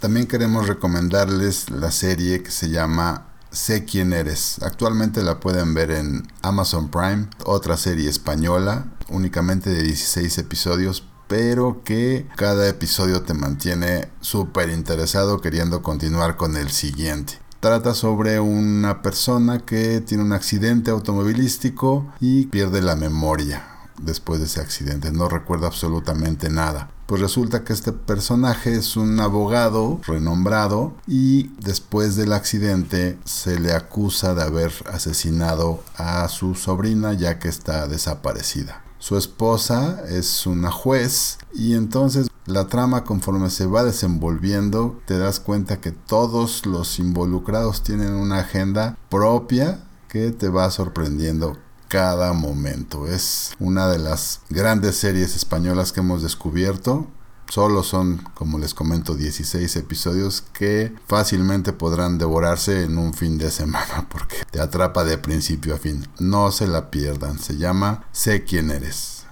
También 0.00 0.26
queremos 0.26 0.68
recomendarles 0.68 1.70
la 1.70 1.90
serie 1.90 2.42
que 2.42 2.50
se 2.50 2.68
llama 2.68 3.28
Sé 3.50 3.86
quién 3.86 4.12
eres. 4.12 4.62
Actualmente 4.62 5.22
la 5.22 5.40
pueden 5.40 5.72
ver 5.72 5.90
en 5.90 6.28
Amazon 6.42 6.90
Prime, 6.90 7.28
otra 7.44 7.78
serie 7.78 8.10
española, 8.10 8.86
únicamente 9.08 9.70
de 9.70 9.82
16 9.82 10.36
episodios, 10.36 11.04
pero 11.28 11.82
que 11.82 12.26
cada 12.36 12.68
episodio 12.68 13.22
te 13.22 13.32
mantiene 13.32 14.10
súper 14.20 14.68
interesado 14.68 15.40
queriendo 15.40 15.82
continuar 15.82 16.36
con 16.36 16.56
el 16.56 16.70
siguiente. 16.70 17.38
Trata 17.60 17.94
sobre 17.94 18.38
una 18.38 19.00
persona 19.00 19.60
que 19.60 20.02
tiene 20.02 20.22
un 20.22 20.34
accidente 20.34 20.90
automovilístico 20.90 22.12
y 22.20 22.46
pierde 22.46 22.82
la 22.82 22.96
memoria 22.96 23.66
después 23.98 24.40
de 24.40 24.46
ese 24.46 24.60
accidente. 24.60 25.10
No 25.10 25.30
recuerda 25.30 25.68
absolutamente 25.68 26.50
nada. 26.50 26.90
Pues 27.06 27.20
resulta 27.20 27.62
que 27.62 27.72
este 27.72 27.92
personaje 27.92 28.74
es 28.74 28.96
un 28.96 29.20
abogado 29.20 30.00
renombrado 30.06 30.92
y 31.06 31.50
después 31.60 32.16
del 32.16 32.32
accidente 32.32 33.16
se 33.24 33.60
le 33.60 33.72
acusa 33.72 34.34
de 34.34 34.42
haber 34.42 34.72
asesinado 34.92 35.84
a 35.96 36.28
su 36.28 36.56
sobrina 36.56 37.12
ya 37.12 37.38
que 37.38 37.48
está 37.48 37.86
desaparecida. 37.86 38.82
Su 38.98 39.16
esposa 39.16 40.02
es 40.08 40.46
una 40.46 40.72
juez 40.72 41.38
y 41.54 41.74
entonces 41.74 42.28
la 42.44 42.66
trama 42.66 43.04
conforme 43.04 43.50
se 43.50 43.66
va 43.66 43.84
desenvolviendo 43.84 45.00
te 45.06 45.16
das 45.16 45.38
cuenta 45.38 45.80
que 45.80 45.92
todos 45.92 46.66
los 46.66 46.98
involucrados 46.98 47.82
tienen 47.84 48.14
una 48.14 48.40
agenda 48.40 48.96
propia 49.10 49.84
que 50.08 50.32
te 50.32 50.48
va 50.48 50.70
sorprendiendo 50.70 51.56
cada 51.88 52.32
momento. 52.32 53.06
Es 53.06 53.54
una 53.58 53.88
de 53.88 53.98
las 53.98 54.40
grandes 54.50 54.96
series 54.96 55.36
españolas 55.36 55.92
que 55.92 56.00
hemos 56.00 56.22
descubierto. 56.22 57.06
Solo 57.48 57.84
son, 57.84 58.18
como 58.34 58.58
les 58.58 58.74
comento, 58.74 59.14
16 59.14 59.76
episodios 59.76 60.42
que 60.52 60.92
fácilmente 61.06 61.72
podrán 61.72 62.18
devorarse 62.18 62.82
en 62.82 62.98
un 62.98 63.14
fin 63.14 63.38
de 63.38 63.50
semana 63.50 64.08
porque 64.10 64.36
te 64.50 64.60
atrapa 64.60 65.04
de 65.04 65.18
principio 65.18 65.74
a 65.74 65.78
fin. 65.78 66.06
No 66.18 66.50
se 66.50 66.66
la 66.66 66.90
pierdan. 66.90 67.38
Se 67.38 67.56
llama 67.56 68.04
Sé 68.12 68.44
quién 68.44 68.70
eres. 68.70 69.26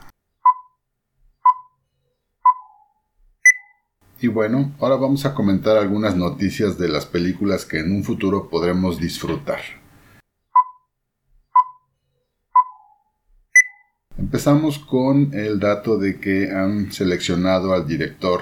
Y 4.21 4.29
bueno, 4.29 4.73
ahora 4.79 4.97
vamos 4.97 5.27
a 5.27 5.35
comentar 5.35 5.77
algunas 5.77 6.17
noticias 6.17 6.79
de 6.79 6.89
las 6.89 7.05
películas 7.05 7.67
que 7.67 7.81
en 7.81 7.93
un 7.93 8.05
futuro 8.05 8.49
podremos 8.49 8.99
disfrutar. 8.99 9.61
Empezamos 14.35 14.81
con 14.81 15.33
el 15.33 15.61
dato 15.61 15.97
de 15.97 16.19
que 16.19 16.51
han 16.51 16.91
seleccionado 16.91 17.73
al 17.73 17.87
director 17.87 18.41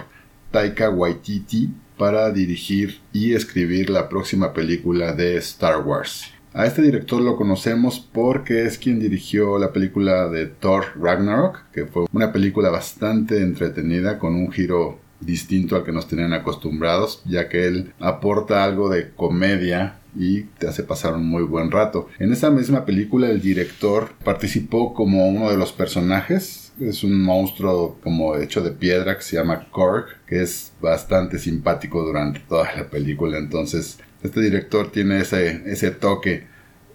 Taika 0.51 0.89
Waititi 0.89 1.69
para 1.99 2.31
dirigir 2.31 3.03
y 3.13 3.35
escribir 3.35 3.91
la 3.91 4.09
próxima 4.09 4.55
película 4.55 5.13
de 5.13 5.37
Star 5.37 5.87
Wars. 5.87 6.31
A 6.55 6.65
este 6.65 6.81
director 6.81 7.21
lo 7.21 7.37
conocemos 7.37 8.01
porque 8.01 8.65
es 8.65 8.79
quien 8.79 9.01
dirigió 9.01 9.59
la 9.59 9.71
película 9.71 10.31
de 10.31 10.47
Thor 10.47 10.87
Ragnarok, 10.99 11.71
que 11.75 11.85
fue 11.85 12.07
una 12.11 12.33
película 12.33 12.71
bastante 12.71 13.43
entretenida 13.43 14.19
con 14.19 14.35
un 14.35 14.51
giro 14.51 14.99
distinto 15.21 15.77
al 15.77 15.85
que 15.85 15.93
nos 15.93 16.09
tenían 16.09 16.33
acostumbrados, 16.33 17.23
ya 17.27 17.51
que 17.51 17.67
él 17.67 17.93
aporta 18.01 18.65
algo 18.65 18.89
de 18.89 19.11
comedia 19.11 19.97
y 20.15 20.43
te 20.43 20.69
hace 20.69 20.83
pasar 20.83 21.15
un 21.15 21.27
muy 21.27 21.43
buen 21.43 21.71
rato. 21.71 22.09
En 22.19 22.33
esa 22.33 22.51
misma 22.51 22.85
película 22.85 23.29
el 23.29 23.41
director 23.41 24.11
participó 24.25 24.95
como 24.95 25.29
uno 25.29 25.51
de 25.51 25.57
los 25.57 25.73
personajes. 25.73 26.73
Es 26.81 27.05
un 27.05 27.21
monstruo 27.21 27.99
como 28.03 28.37
hecho 28.37 28.63
de 28.63 28.73
piedra 28.73 29.17
que 29.17 29.23
se 29.23 29.37
llama 29.37 29.69
Korg, 29.71 30.07
que 30.27 30.43
es 30.43 30.73
bastante 30.81 31.39
simpático 31.39 32.03
durante 32.03 32.41
toda 32.41 32.75
la 32.75 32.89
película. 32.89 33.39
Entonces, 33.39 33.99
este 34.23 34.41
director 34.41 34.91
tiene 34.91 35.21
ese, 35.21 35.63
ese 35.67 35.91
toque 35.91 36.52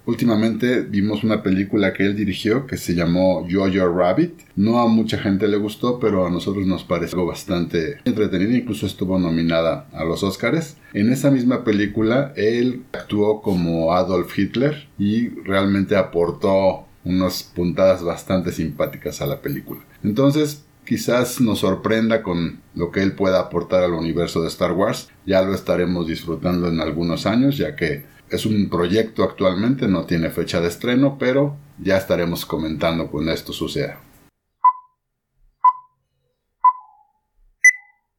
Últimamente 0.08 0.84
vimos 0.84 1.26
una 1.26 1.44
película 1.44 1.92
que 1.92 2.06
él 2.06 2.16
dirigió 2.16 2.66
que 2.66 2.78
se 2.78 2.96
llamó 2.96 3.46
Jojo 3.52 3.90
Rabbit. 3.90 4.40
No 4.56 4.80
a 4.80 4.88
mucha 4.88 5.18
gente 5.18 5.50
le 5.50 5.58
gustó, 5.58 6.00
pero 6.00 6.26
a 6.26 6.30
nosotros 6.30 6.66
nos 6.66 6.86
pareció 6.86 7.26
bastante 7.26 7.98
entretenida. 8.06 8.58
Incluso 8.58 8.86
estuvo 8.86 9.20
nominada 9.20 9.90
a 9.92 10.06
los 10.06 10.24
Oscars. 10.24 10.78
En 10.94 11.12
esa 11.12 11.30
misma 11.30 11.66
película 11.66 12.32
él 12.38 12.84
actuó 12.94 13.42
como 13.42 13.94
Adolf 13.94 14.40
Hitler 14.40 14.88
y 14.98 15.28
realmente 15.28 15.98
aportó 15.98 16.86
unas 17.04 17.44
puntadas 17.44 18.02
bastante 18.02 18.54
simpáticas 18.54 19.22
a 19.22 19.28
la 19.28 19.42
película. 19.42 19.82
Entonces, 20.06 20.64
quizás 20.86 21.42
nos 21.42 21.60
sorprenda 21.60 22.24
con 22.24 22.62
lo 22.76 22.92
que 22.92 23.04
él 23.04 23.12
pueda 23.12 23.42
aportar 23.42 23.84
al 23.84 23.94
universo 23.94 24.42
de 24.42 24.48
Star 24.48 24.72
Wars. 24.72 25.10
Ya 25.26 25.42
lo 25.42 25.54
estaremos 25.54 26.08
disfrutando 26.08 26.70
en 26.70 26.80
algunos 26.80 27.26
años, 27.26 27.58
ya 27.58 27.76
que 27.76 28.06
es 28.30 28.46
un 28.46 28.70
proyecto 28.70 29.24
actualmente, 29.24 29.88
no 29.88 30.06
tiene 30.06 30.30
fecha 30.30 30.62
de 30.62 30.68
estreno, 30.68 31.18
pero 31.20 31.56
ya 31.80 31.98
estaremos 31.98 32.46
comentando 32.46 33.08
cuando 33.08 33.32
esto 33.32 33.54
suceda. 33.54 34.02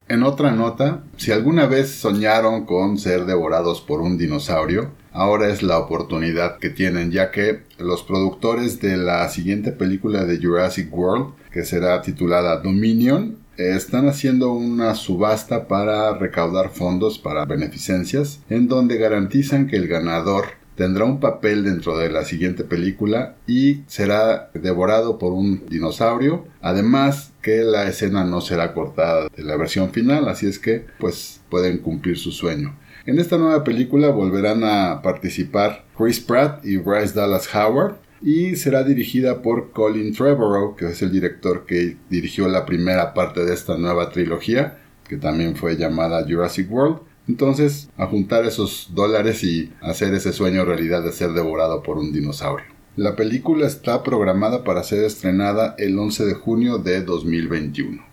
En 0.09 0.23
otra 0.23 0.53
nota, 0.53 1.05
si 1.19 1.33
alguna 1.33 1.67
vez 1.67 1.91
soñaron 1.91 2.65
con 2.65 2.97
ser 2.97 3.27
devorados 3.27 3.83
por 3.83 4.01
un 4.01 4.17
dinosaurio, 4.17 4.93
ahora 5.13 5.49
es 5.49 5.63
la 5.63 5.79
oportunidad 5.79 6.59
que 6.59 6.71
tienen 6.71 7.11
ya 7.11 7.31
que 7.31 7.65
los 7.77 8.03
productores 8.05 8.81
de 8.81 8.97
la 8.97 9.29
siguiente 9.29 9.71
película 9.71 10.25
de 10.25 10.39
Jurassic 10.39 10.91
World, 10.91 11.35
que 11.53 11.63
será 11.67 12.01
titulada 12.01 12.57
Dominion, 12.63 13.37
están 13.59 14.09
haciendo 14.09 14.53
una 14.53 14.95
subasta 14.95 15.69
para 15.69 16.17
recaudar 16.17 16.71
fondos 16.71 17.19
para 17.19 17.45
beneficencias, 17.45 18.41
en 18.49 18.69
donde 18.69 18.97
garantizan 18.97 19.67
que 19.67 19.77
el 19.77 19.89
ganador 19.89 20.45
tendrá 20.77 21.05
un 21.05 21.19
papel 21.19 21.65
dentro 21.65 21.99
de 21.99 22.09
la 22.09 22.25
siguiente 22.25 22.63
película 22.63 23.35
y 23.49 23.83
será 23.89 24.51
devorado 24.55 25.19
por 25.19 25.33
un 25.33 25.67
dinosaurio. 25.69 26.47
Además 26.63 27.33
que 27.43 27.65
la 27.65 27.89
escena 27.89 28.23
no 28.23 28.41
será 28.41 28.73
cortada 28.75 29.29
de 29.37 29.43
la 29.43 29.57
versión 29.57 29.91
final, 29.91 30.29
así 30.29 30.47
es 30.47 30.61
que 30.61 30.87
pues 31.01 31.41
pueden 31.51 31.79
cumplir 31.79 32.17
su 32.17 32.31
sueño. 32.31 32.77
En 33.07 33.19
esta 33.19 33.39
nueva 33.39 33.65
película 33.65 34.11
volverán 34.11 34.63
a 34.63 35.03
participar 35.03 35.85
Chris 35.97 36.21
Pratt 36.21 36.65
y 36.65 36.77
Bryce 36.77 37.15
Dallas 37.15 37.53
Howard, 37.53 37.97
y 38.21 38.57
será 38.57 38.83
dirigida 38.83 39.43
por 39.43 39.71
Colin 39.73 40.13
Trevorrow, 40.15 40.75
que 40.77 40.87
es 40.87 41.03
el 41.03 41.13
director 41.13 41.67
que 41.67 41.97
dirigió 42.11 42.49
la 42.49 42.67
primera 42.67 43.15
parte 43.15 43.45
de 43.45 43.55
esta 43.55 43.77
nueva 43.77 44.11
trilogía, 44.11 44.79
que 45.09 45.17
también 45.17 45.57
fue 45.57 45.77
llamada 45.77 46.25
Jurassic 46.29 46.71
World. 46.71 47.01
Entonces, 47.29 47.91
a 47.97 48.07
juntar 48.07 48.45
esos 48.45 48.91
dólares 48.95 49.45
y 49.45 49.73
hacer 49.81 50.15
ese 50.15 50.33
sueño 50.33 50.65
realidad 50.65 51.03
de 51.03 51.13
ser 51.13 51.33
devorado 51.33 51.83
por 51.83 51.99
un 51.99 52.13
dinosaurio. 52.13 52.67
La 52.97 53.15
película 53.15 53.67
está 53.67 54.03
programada 54.03 54.65
para 54.65 54.83
ser 54.83 55.05
estrenada 55.05 55.77
el 55.79 55.99
11 55.99 56.25
de 56.25 56.35
junio 56.35 56.79
de 56.79 57.03
2021. 57.03 58.08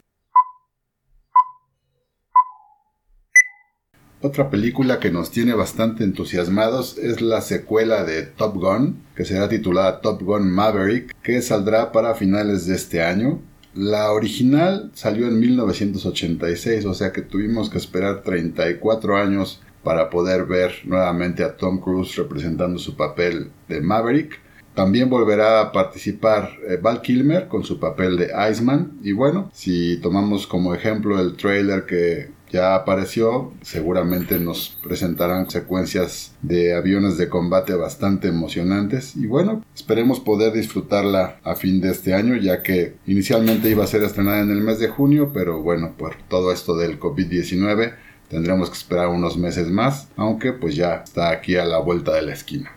Otra 4.25 4.49
película 4.49 4.99
que 4.99 5.11
nos 5.11 5.29
tiene 5.29 5.53
bastante 5.53 6.03
entusiasmados 6.03 6.97
es 6.97 7.21
la 7.21 7.41
secuela 7.41 8.03
de 8.03 8.23
Top 8.23 8.55
Gun, 8.55 9.03
que 9.15 9.23
será 9.23 9.47
titulada 9.47 10.01
Top 10.01 10.23
Gun 10.23 10.49
Maverick, 10.49 11.15
que 11.21 11.43
saldrá 11.43 11.91
para 11.91 12.15
finales 12.15 12.65
de 12.65 12.73
este 12.73 13.03
año. 13.03 13.39
La 13.75 14.11
original 14.11 14.89
salió 14.95 15.27
en 15.27 15.39
1986, 15.39 16.85
o 16.85 16.95
sea 16.95 17.11
que 17.11 17.21
tuvimos 17.21 17.69
que 17.69 17.77
esperar 17.77 18.23
34 18.23 19.15
años 19.15 19.61
para 19.83 20.09
poder 20.09 20.45
ver 20.45 20.71
nuevamente 20.85 21.43
a 21.43 21.55
Tom 21.55 21.79
Cruise 21.79 22.15
representando 22.15 22.79
su 22.79 22.97
papel 22.97 23.51
de 23.69 23.79
Maverick. 23.79 24.39
También 24.73 25.07
volverá 25.07 25.61
a 25.61 25.71
participar 25.71 26.49
eh, 26.67 26.79
Val 26.81 27.03
Kilmer 27.03 27.47
con 27.47 27.63
su 27.63 27.79
papel 27.79 28.17
de 28.17 28.31
Iceman. 28.51 28.97
Y 29.03 29.11
bueno, 29.11 29.51
si 29.53 29.97
tomamos 30.01 30.47
como 30.47 30.73
ejemplo 30.73 31.21
el 31.21 31.37
trailer 31.37 31.85
que 31.85 32.33
ya 32.51 32.75
apareció. 32.75 33.53
Seguramente 33.61 34.39
nos 34.39 34.77
presentarán 34.83 35.49
secuencias 35.49 36.33
de 36.41 36.75
aviones 36.75 37.17
de 37.17 37.29
combate 37.29 37.73
bastante 37.75 38.27
emocionantes. 38.27 39.15
Y 39.15 39.27
bueno, 39.27 39.63
esperemos 39.75 40.19
poder 40.19 40.53
disfrutarla 40.53 41.39
a 41.43 41.55
fin 41.55 41.81
de 41.81 41.91
este 41.91 42.13
año, 42.13 42.35
ya 42.35 42.63
que 42.63 42.95
inicialmente 43.05 43.69
iba 43.69 43.83
a 43.83 43.87
ser 43.87 44.03
estrenada 44.03 44.41
en 44.41 44.51
el 44.51 44.61
mes 44.61 44.79
de 44.79 44.87
junio, 44.87 45.31
pero 45.33 45.61
bueno, 45.61 45.93
por 45.97 46.15
todo 46.29 46.51
esto 46.51 46.75
del 46.75 46.99
COVID-19 46.99 47.93
tendremos 48.29 48.69
que 48.69 48.77
esperar 48.77 49.07
unos 49.09 49.37
meses 49.37 49.69
más, 49.69 50.09
aunque 50.15 50.53
pues 50.53 50.75
ya 50.75 51.03
está 51.03 51.29
aquí 51.29 51.55
a 51.55 51.65
la 51.65 51.79
vuelta 51.79 52.13
de 52.13 52.23
la 52.23 52.33
esquina. 52.33 52.71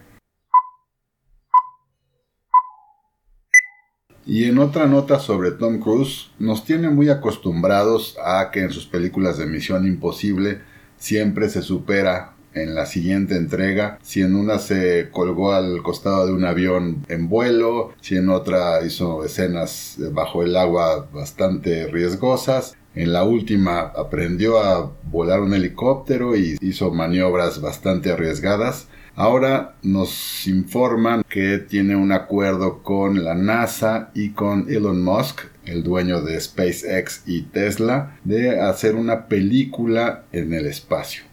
Y 4.29 4.45
en 4.45 4.59
otra 4.59 4.87
nota 4.87 5.21
sobre 5.21 5.53
Tom 5.53 5.79
Cruise, 5.79 6.29
nos 6.39 6.67
tiene 6.67 6.91
muy 6.91 7.09
acostumbrados 7.09 8.15
a 8.23 8.51
que 8.51 8.61
en 8.61 8.71
sus 8.71 8.85
películas 8.85 9.39
de 9.39 9.47
Misión 9.47 9.87
Imposible 9.87 10.61
siempre 10.99 11.49
se 11.49 11.63
supera 11.63 12.35
en 12.53 12.75
la 12.75 12.85
siguiente 12.85 13.37
entrega, 13.37 13.99
si 14.03 14.21
en 14.21 14.37
una 14.37 14.59
se 14.59 15.09
colgó 15.13 15.55
al 15.55 15.83
costado 15.83 16.27
de 16.27 16.35
un 16.35 16.45
avión 16.45 17.07
en 17.09 17.31
vuelo, 17.31 17.95
si 18.03 18.19
en 18.19 18.29
otra 18.29 18.85
hizo 18.85 19.25
escenas 19.25 19.97
bajo 20.13 20.43
el 20.43 20.57
agua 20.57 21.09
bastante 21.11 21.87
riesgosas, 21.87 22.77
en 22.95 23.15
la 23.15 23.25
última 23.25 23.81
aprendió 23.81 24.59
a 24.59 24.93
volar 25.05 25.41
un 25.41 25.55
helicóptero 25.55 26.37
y 26.37 26.59
hizo 26.61 26.91
maniobras 26.91 27.63
bastante 27.63 28.13
arriesgadas. 28.13 28.89
Ahora 29.21 29.75
nos 29.83 30.47
informan 30.47 31.25
que 31.29 31.59
tiene 31.59 31.97
un 31.97 32.13
acuerdo 32.13 32.85
con 32.85 33.25
la 33.25 33.35
NASA 33.35 34.13
y 34.15 34.29
con 34.29 34.71
Elon 34.71 35.03
Musk, 35.03 35.41
el 35.65 35.83
dueño 35.83 36.23
de 36.23 36.41
SpaceX 36.41 37.25
y 37.27 37.43
Tesla, 37.43 38.17
de 38.23 38.61
hacer 38.61 38.95
una 38.95 39.27
película 39.27 40.27
en 40.31 40.53
el 40.53 40.67
espacio, 40.67 41.25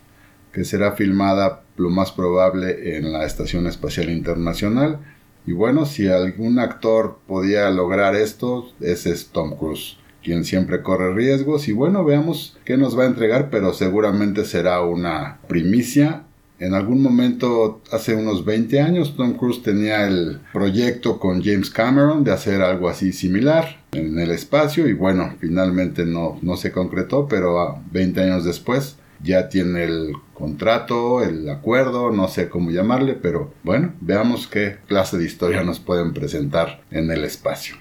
que 0.51 0.65
será 0.65 0.94
filmada 0.94 1.62
lo 1.77 1.92
más 1.92 2.12
probable 2.12 2.98
en 2.98 3.13
la 3.13 3.24
Estación 3.24 3.68
Espacial 3.68 4.10
Internacional. 4.10 5.01
Y 5.46 5.51
bueno, 5.51 5.86
si 5.86 6.08
algún 6.08 6.58
actor 6.58 7.20
podía 7.27 7.70
lograr 7.70 8.15
esto, 8.15 8.68
ese 8.82 9.12
es 9.12 9.27
Tom 9.27 9.56
Cruise 9.56 10.00
quien 10.24 10.44
siempre 10.44 10.82
corre 10.82 11.13
riesgos 11.13 11.68
y 11.68 11.72
bueno, 11.72 12.04
veamos 12.04 12.58
qué 12.65 12.77
nos 12.77 12.98
va 12.98 13.04
a 13.04 13.06
entregar, 13.06 13.51
pero 13.51 13.74
seguramente 13.74 14.44
será 14.44 14.82
una 14.82 15.38
primicia 15.48 16.24
en 16.60 16.74
algún 16.74 17.02
momento, 17.02 17.82
hace 17.92 18.16
unos 18.16 18.46
20 18.46 18.80
años, 18.80 19.16
Tom 19.18 19.34
Cruise 19.34 19.62
tenía 19.62 20.08
el 20.08 20.40
proyecto 20.54 21.20
con 21.20 21.44
James 21.44 21.70
Cameron 21.70 22.24
de 22.24 22.32
hacer 22.32 22.62
algo 22.62 22.88
así 22.88 23.12
similar 23.12 23.84
en 23.92 24.18
el 24.20 24.32
espacio 24.32 24.88
y 24.88 24.94
bueno, 24.94 25.36
finalmente 25.40 26.06
no, 26.06 26.40
no 26.42 26.56
se 26.56 26.72
concretó, 26.72 27.28
pero 27.28 27.82
20 27.92 28.22
años 28.22 28.46
después 28.46 28.98
ya 29.22 29.50
tiene 29.50 29.84
el 29.84 30.14
contrato, 30.34 31.22
el 31.24 31.50
acuerdo, 31.50 32.12
no 32.12 32.28
sé 32.28 32.48
cómo 32.50 32.72
llamarle, 32.72 33.16
pero 33.16 33.54
bueno, 33.64 33.94
veamos 34.00 34.48
qué 34.48 34.78
clase 34.88 35.18
de 35.18 35.26
historia 35.26 35.64
nos 35.64 35.80
pueden 35.80 36.14
presentar 36.14 36.84
en 36.92 37.12
el 37.12 37.24
espacio. 37.24 37.76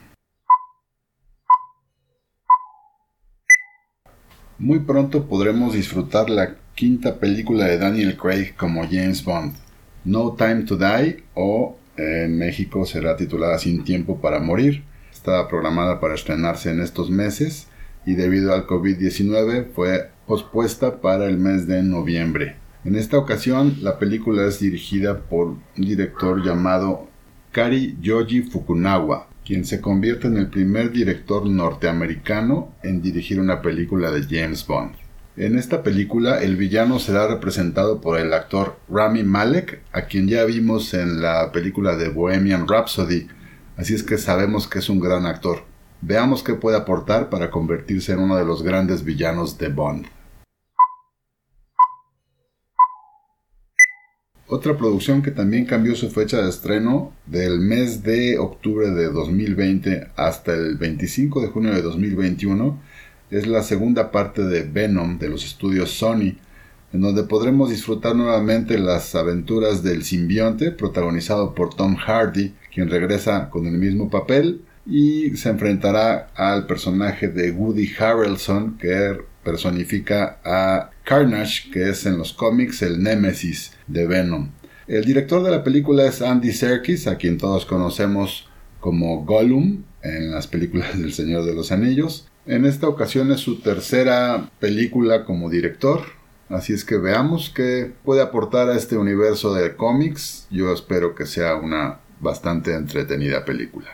Muy 4.59 4.81
pronto 4.81 5.27
podremos 5.27 5.75
disfrutar 5.75 6.31
la 6.31 6.57
quinta 6.75 7.21
película 7.21 7.67
de 7.67 7.79
Daniel 7.79 8.17
Craig 8.17 8.55
como 8.57 8.83
James 8.83 9.25
Bond, 9.25 9.55
No 10.05 10.35
Time 10.35 10.63
to 10.63 10.77
Die 10.77 11.23
o 11.35 11.79
en 11.97 12.37
México 12.37 12.85
será 12.85 13.17
titulada 13.17 13.59
Sin 13.59 13.85
Tiempo 13.85 14.21
para 14.21 14.41
Morir. 14.41 14.83
Estaba 15.13 15.49
programada 15.49 16.01
para 16.01 16.15
estrenarse 16.15 16.71
en 16.71 16.81
estos 16.81 17.11
meses 17.11 17.69
y 18.05 18.15
debido 18.15 18.53
al 18.53 18.67
COVID-19 18.67 19.69
fue 19.73 20.11
pospuesta 20.27 21.01
para 21.01 21.27
el 21.27 21.39
mes 21.39 21.67
de 21.69 21.83
noviembre. 21.83 22.57
En 22.85 22.97
esta 22.97 23.19
ocasión 23.19 23.77
la 23.81 23.99
película 23.99 24.47
es 24.47 24.59
dirigida 24.59 25.21
por 25.21 25.47
un 25.47 25.61
director 25.77 26.45
llamado 26.45 27.09
Kari 27.53 27.97
Yoji 28.01 28.43
Fukunawa, 28.43 29.29
quien 29.45 29.65
se 29.65 29.81
convierte 29.81 30.27
en 30.27 30.37
el 30.37 30.49
primer 30.49 30.91
director 30.91 31.49
norteamericano 31.49 32.75
en 32.83 33.01
dirigir 33.01 33.39
una 33.39 33.63
película 33.63 34.11
de 34.11 34.23
James 34.25 34.67
Bond. 34.67 35.04
En 35.37 35.59
esta 35.59 35.83
película 35.83 36.41
el 36.41 36.55
villano 36.55 37.01
será 37.01 37.27
representado 37.27 38.01
por 38.01 38.21
el 38.21 38.33
actor 38.33 38.79
Rami 38.89 39.25
Malek, 39.25 39.81
a 39.91 40.03
quien 40.03 40.29
ya 40.29 40.45
vimos 40.45 40.95
en 40.95 41.21
la 41.21 41.51
película 41.51 41.97
de 41.97 42.09
Bohemian 42.09 42.69
Rhapsody, 42.69 43.27
así 43.77 43.95
es 43.95 44.05
que 44.05 44.17
sabemos 44.17 44.69
que 44.69 44.79
es 44.79 44.89
un 44.89 45.01
gran 45.01 45.27
actor. 45.27 45.65
Veamos 46.03 46.45
qué 46.45 46.55
puede 46.55 46.77
aportar 46.77 47.31
para 47.31 47.51
convertirse 47.51 48.13
en 48.13 48.21
uno 48.21 48.37
de 48.37 48.45
los 48.45 48.63
grandes 48.63 49.03
villanos 49.03 49.59
de 49.59 49.71
Bond. 49.71 50.07
Otra 54.47 54.77
producción 54.77 55.21
que 55.21 55.33
también 55.33 55.65
cambió 55.65 55.97
su 55.97 56.11
fecha 56.13 56.43
de 56.43 56.49
estreno 56.49 57.13
del 57.27 57.59
mes 57.59 58.05
de 58.05 58.39
octubre 58.39 58.91
de 58.91 59.11
2020 59.11 60.13
hasta 60.15 60.55
el 60.55 60.77
25 60.77 61.41
de 61.41 61.49
junio 61.49 61.73
de 61.73 61.83
2021 61.83 62.79
es 63.39 63.49
la 63.49 63.63
segunda 63.65 64.13
parte 64.13 64.45
de 64.45 64.63
Venom 64.63 65.19
de 65.19 65.29
los 65.29 65.45
estudios 65.45 65.91
Sony, 65.91 66.37
en 66.93 67.01
donde 67.01 67.25
podremos 67.25 67.69
disfrutar 67.69 68.15
nuevamente 68.15 68.79
las 68.79 69.15
aventuras 69.17 69.83
del 69.83 70.05
simbionte 70.05 70.71
protagonizado 70.71 71.53
por 71.53 71.75
Tom 71.75 71.97
Hardy, 71.97 72.55
quien 72.73 72.89
regresa 72.89 73.51
con 73.51 73.67
el 73.67 73.73
mismo 73.73 74.09
papel 74.09 74.63
y 74.87 75.37
se 75.37 75.49
enfrentará 75.49 76.31
al 76.37 76.67
personaje 76.67 77.27
de 77.27 77.51
Woody 77.51 77.91
Harrelson 77.99 78.79
que 78.79 79.19
personifica 79.43 80.39
a 80.45 80.91
Carnage, 81.03 81.71
que 81.73 81.91
es 81.91 82.07
en 82.07 82.17
los 82.17 82.33
cómics 82.33 82.83
el 82.83 83.03
némesis 83.03 83.73
de 83.89 84.07
Venom. 84.07 84.51
El 84.87 85.05
director 85.05 85.43
de 85.43 85.51
la 85.51 85.65
película 85.65 86.07
es 86.07 86.23
Andy 86.23 86.53
Serkis, 86.53 87.09
a 87.09 87.17
quien 87.17 87.39
todos 87.39 87.67
conocemos 87.67 88.49
como 88.79 89.25
Gollum 89.25 89.83
en 90.03 90.31
las 90.31 90.47
películas 90.47 90.97
del 90.97 91.13
Señor 91.13 91.45
de 91.45 91.55
los 91.55 91.73
Anillos. 91.73 92.29
En 92.47 92.67
esta 92.67 92.89
ocasión 92.89 93.33
es 93.33 93.41
su 93.41 93.61
tercera 93.61 94.51
película 94.61 95.25
como 95.25 95.49
director, 95.49 96.03
así 96.51 96.75
es 96.75 96.85
que 96.85 96.99
veamos 96.99 97.49
qué 97.49 97.91
puede 98.05 98.21
aportar 98.21 98.69
a 98.69 98.77
este 98.77 98.99
universo 98.99 99.55
de 99.55 99.77
cómics. 99.77 100.47
Yo 100.51 100.71
espero 100.71 101.15
que 101.15 101.25
sea 101.25 101.57
una 101.57 102.01
bastante 102.21 102.75
entretenida 102.75 103.47
película. 103.47 103.89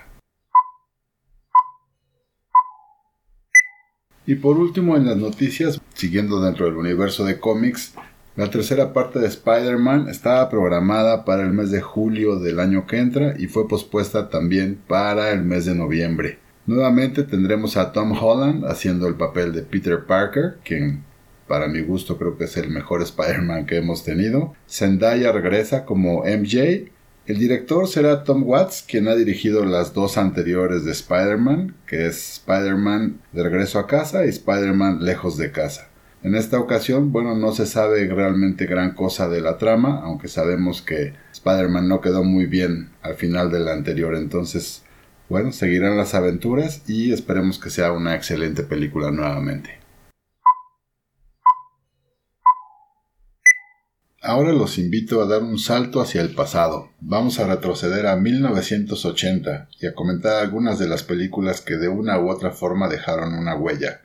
Y 4.27 4.35
por 4.35 4.59
último 4.59 4.97
en 4.97 5.07
las 5.07 5.17
noticias, 5.17 5.81
siguiendo 5.95 6.41
dentro 6.41 6.67
del 6.67 6.75
universo 6.75 7.25
de 7.25 7.39
cómics, 7.39 7.95
la 8.35 8.51
tercera 8.51 8.93
parte 8.93 9.21
de 9.21 9.29
Spider-Man 9.29 10.09
estaba 10.09 10.51
programada 10.51 11.25
para 11.25 11.45
el 11.45 11.53
mes 11.53 11.71
de 11.71 11.83
julio 11.83 12.41
del 12.41 12.59
año 12.59 12.85
que 12.89 12.99
entra 12.99 13.37
y 13.39 13.47
fue 13.47 13.69
pospuesta 13.69 14.29
también 14.29 14.77
para 14.89 15.31
el 15.31 15.45
mes 15.45 15.67
de 15.67 15.77
noviembre. 15.77 16.40
Nuevamente 16.67 17.23
tendremos 17.23 17.77
a 17.77 17.93
Tom 17.93 18.13
Holland 18.13 18.65
haciendo 18.67 19.09
el 19.09 19.15
papel 19.15 19.53
de 19.53 19.63
Peter 19.63 20.05
Parker, 20.05 20.59
quien 20.65 21.05
para 21.49 21.67
mi 21.67 21.81
gusto 21.81 22.17
creo 22.17 22.39
que 22.39 22.45
es 22.45 22.57
el 22.57 22.71
mejor 22.71 23.03
Spider-Man 23.03 23.67
que 23.67 23.79
hemos 23.79 24.05
tenido. 24.05 24.55
Zendaya 24.69 25.33
regresa 25.33 25.85
como 25.85 26.23
MJ. 26.25 26.91
El 27.27 27.39
director 27.39 27.89
será 27.89 28.23
Tom 28.23 28.45
Watts, 28.47 28.85
quien 28.87 29.09
ha 29.09 29.17
dirigido 29.17 29.65
las 29.65 29.93
dos 29.93 30.17
anteriores 30.17 30.85
de 30.85 30.93
Spider-Man, 30.93 31.75
que 31.87 32.07
es 32.07 32.35
Spider-Man 32.35 33.21
de 33.33 33.43
regreso 33.43 33.79
a 33.79 33.87
casa 33.87 34.25
y 34.25 34.29
Spider-Man 34.29 35.05
lejos 35.05 35.37
de 35.37 35.51
casa. 35.51 35.89
En 36.23 36.35
esta 36.35 36.61
ocasión, 36.61 37.11
bueno, 37.11 37.35
no 37.35 37.53
se 37.53 37.67
sabe 37.67 38.07
realmente 38.07 38.67
gran 38.67 38.95
cosa 38.95 39.29
de 39.29 39.41
la 39.41 39.59
trama, 39.59 40.03
aunque 40.05 40.29
sabemos 40.29 40.83
que 40.83 41.15
Spider-Man 41.33 41.89
no 41.89 42.01
quedó 42.01 42.23
muy 42.23 42.47
bien 42.47 42.91
al 43.01 43.15
final 43.15 43.51
de 43.51 43.61
la 43.61 43.73
anterior, 43.73 44.15
entonces 44.15 44.85
bueno, 45.31 45.53
seguirán 45.53 45.97
las 45.97 46.15
aventuras 46.15 46.83
y 46.89 47.13
esperemos 47.13 47.61
que 47.61 47.71
sea 47.71 47.93
una 47.93 48.17
excelente 48.17 48.65
película 48.65 49.13
nuevamente. 49.13 49.79
Ahora 54.21 54.53
los 54.53 54.77
invito 54.77 55.23
a 55.23 55.27
dar 55.27 55.45
un 55.45 55.59
salto 55.59 56.01
hacia 56.01 56.21
el 56.21 56.35
pasado. 56.35 56.91
Vamos 57.01 57.39
a 57.39 57.47
retroceder 57.47 58.09
a 58.09 58.17
1980 58.17 59.69
y 59.81 59.87
a 59.87 59.95
comentar 59.95 60.43
algunas 60.43 60.81
de 60.81 60.89
las 60.89 61.05
películas 61.05 61.61
que 61.61 61.77
de 61.77 61.89
una 61.89 62.19
u 62.19 62.29
otra 62.29 62.51
forma 62.51 62.89
dejaron 62.89 63.33
una 63.33 63.55
huella. 63.55 64.03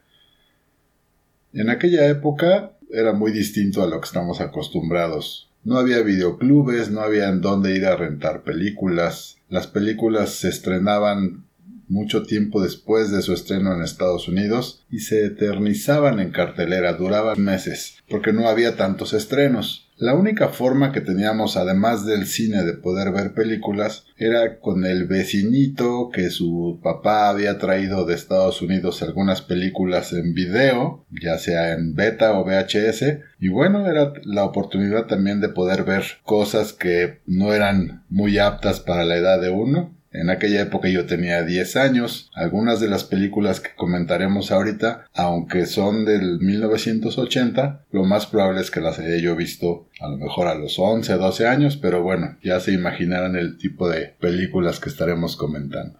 En 1.53 1.71
aquella 1.71 2.07
época 2.07 2.73
era 2.91 3.13
muy 3.13 3.31
distinto 3.31 3.81
a 3.81 3.87
lo 3.87 3.99
que 3.99 4.05
estamos 4.05 4.41
acostumbrados. 4.41 5.49
No 5.65 5.77
había 5.79 6.01
videoclubes, 6.03 6.91
no 6.91 7.01
había 7.01 7.27
en 7.27 7.41
dónde 7.41 7.75
ir 7.75 7.87
a 7.87 7.97
rentar 7.97 8.43
películas. 8.43 9.37
Las 9.49 9.65
películas 9.65 10.29
se 10.35 10.47
estrenaban 10.47 11.45
mucho 11.87 12.23
tiempo 12.23 12.61
después 12.61 13.11
de 13.11 13.23
su 13.23 13.33
estreno 13.33 13.73
en 13.73 13.81
Estados 13.81 14.27
Unidos 14.27 14.85
y 14.91 14.99
se 14.99 15.25
eternizaban 15.25 16.19
en 16.19 16.31
cartelera, 16.31 16.93
duraban 16.93 17.43
meses, 17.43 17.97
porque 18.07 18.31
no 18.31 18.47
había 18.47 18.75
tantos 18.75 19.13
estrenos. 19.13 19.84
La 19.97 20.13
única 20.13 20.49
forma 20.49 20.91
que 20.91 20.99
teníamos, 20.99 21.55
además 21.55 22.05
del 22.05 22.25
cine, 22.25 22.63
de 22.63 22.73
poder 22.73 23.13
ver 23.13 23.33
películas 23.33 24.05
era 24.17 24.59
con 24.59 24.85
el 24.85 25.07
vecinito 25.07 26.09
que 26.11 26.31
su 26.31 26.81
papá 26.83 27.29
había 27.29 27.59
traído 27.59 28.05
de 28.05 28.13
Estados 28.13 28.61
Unidos 28.61 29.01
algunas 29.01 29.41
películas 29.41 30.11
en 30.11 30.33
video, 30.33 31.05
ya 31.09 31.37
sea 31.37 31.71
en 31.71 31.95
beta 31.95 32.37
o 32.37 32.43
VHS, 32.43 33.19
y 33.39 33.47
bueno, 33.47 33.87
era 33.87 34.11
la 34.25 34.43
oportunidad 34.43 35.05
también 35.05 35.39
de 35.39 35.47
poder 35.47 35.85
ver 35.85 36.03
cosas 36.23 36.73
que 36.73 37.21
no 37.25 37.53
eran 37.53 38.03
muy 38.09 38.37
aptas 38.37 38.81
para 38.81 39.05
la 39.05 39.15
edad 39.15 39.39
de 39.39 39.49
uno, 39.49 39.95
en 40.19 40.29
aquella 40.29 40.61
época 40.61 40.89
yo 40.89 41.05
tenía 41.05 41.43
10 41.43 41.75
años. 41.75 42.31
Algunas 42.33 42.79
de 42.79 42.87
las 42.87 43.03
películas 43.03 43.59
que 43.59 43.75
comentaremos 43.75 44.51
ahorita, 44.51 45.05
aunque 45.13 45.65
son 45.65 46.05
del 46.05 46.39
1980, 46.39 47.85
lo 47.91 48.03
más 48.03 48.25
probable 48.25 48.61
es 48.61 48.71
que 48.71 48.81
las 48.81 48.99
haya 48.99 49.17
yo 49.17 49.35
visto 49.35 49.89
a 49.99 50.07
lo 50.07 50.17
mejor 50.17 50.47
a 50.47 50.55
los 50.55 50.79
11, 50.79 51.13
12 51.13 51.47
años, 51.47 51.77
pero 51.77 52.01
bueno, 52.01 52.37
ya 52.43 52.59
se 52.59 52.71
imaginarán 52.71 53.35
el 53.35 53.57
tipo 53.57 53.89
de 53.89 54.15
películas 54.19 54.79
que 54.79 54.89
estaremos 54.89 55.35
comentando. 55.35 55.99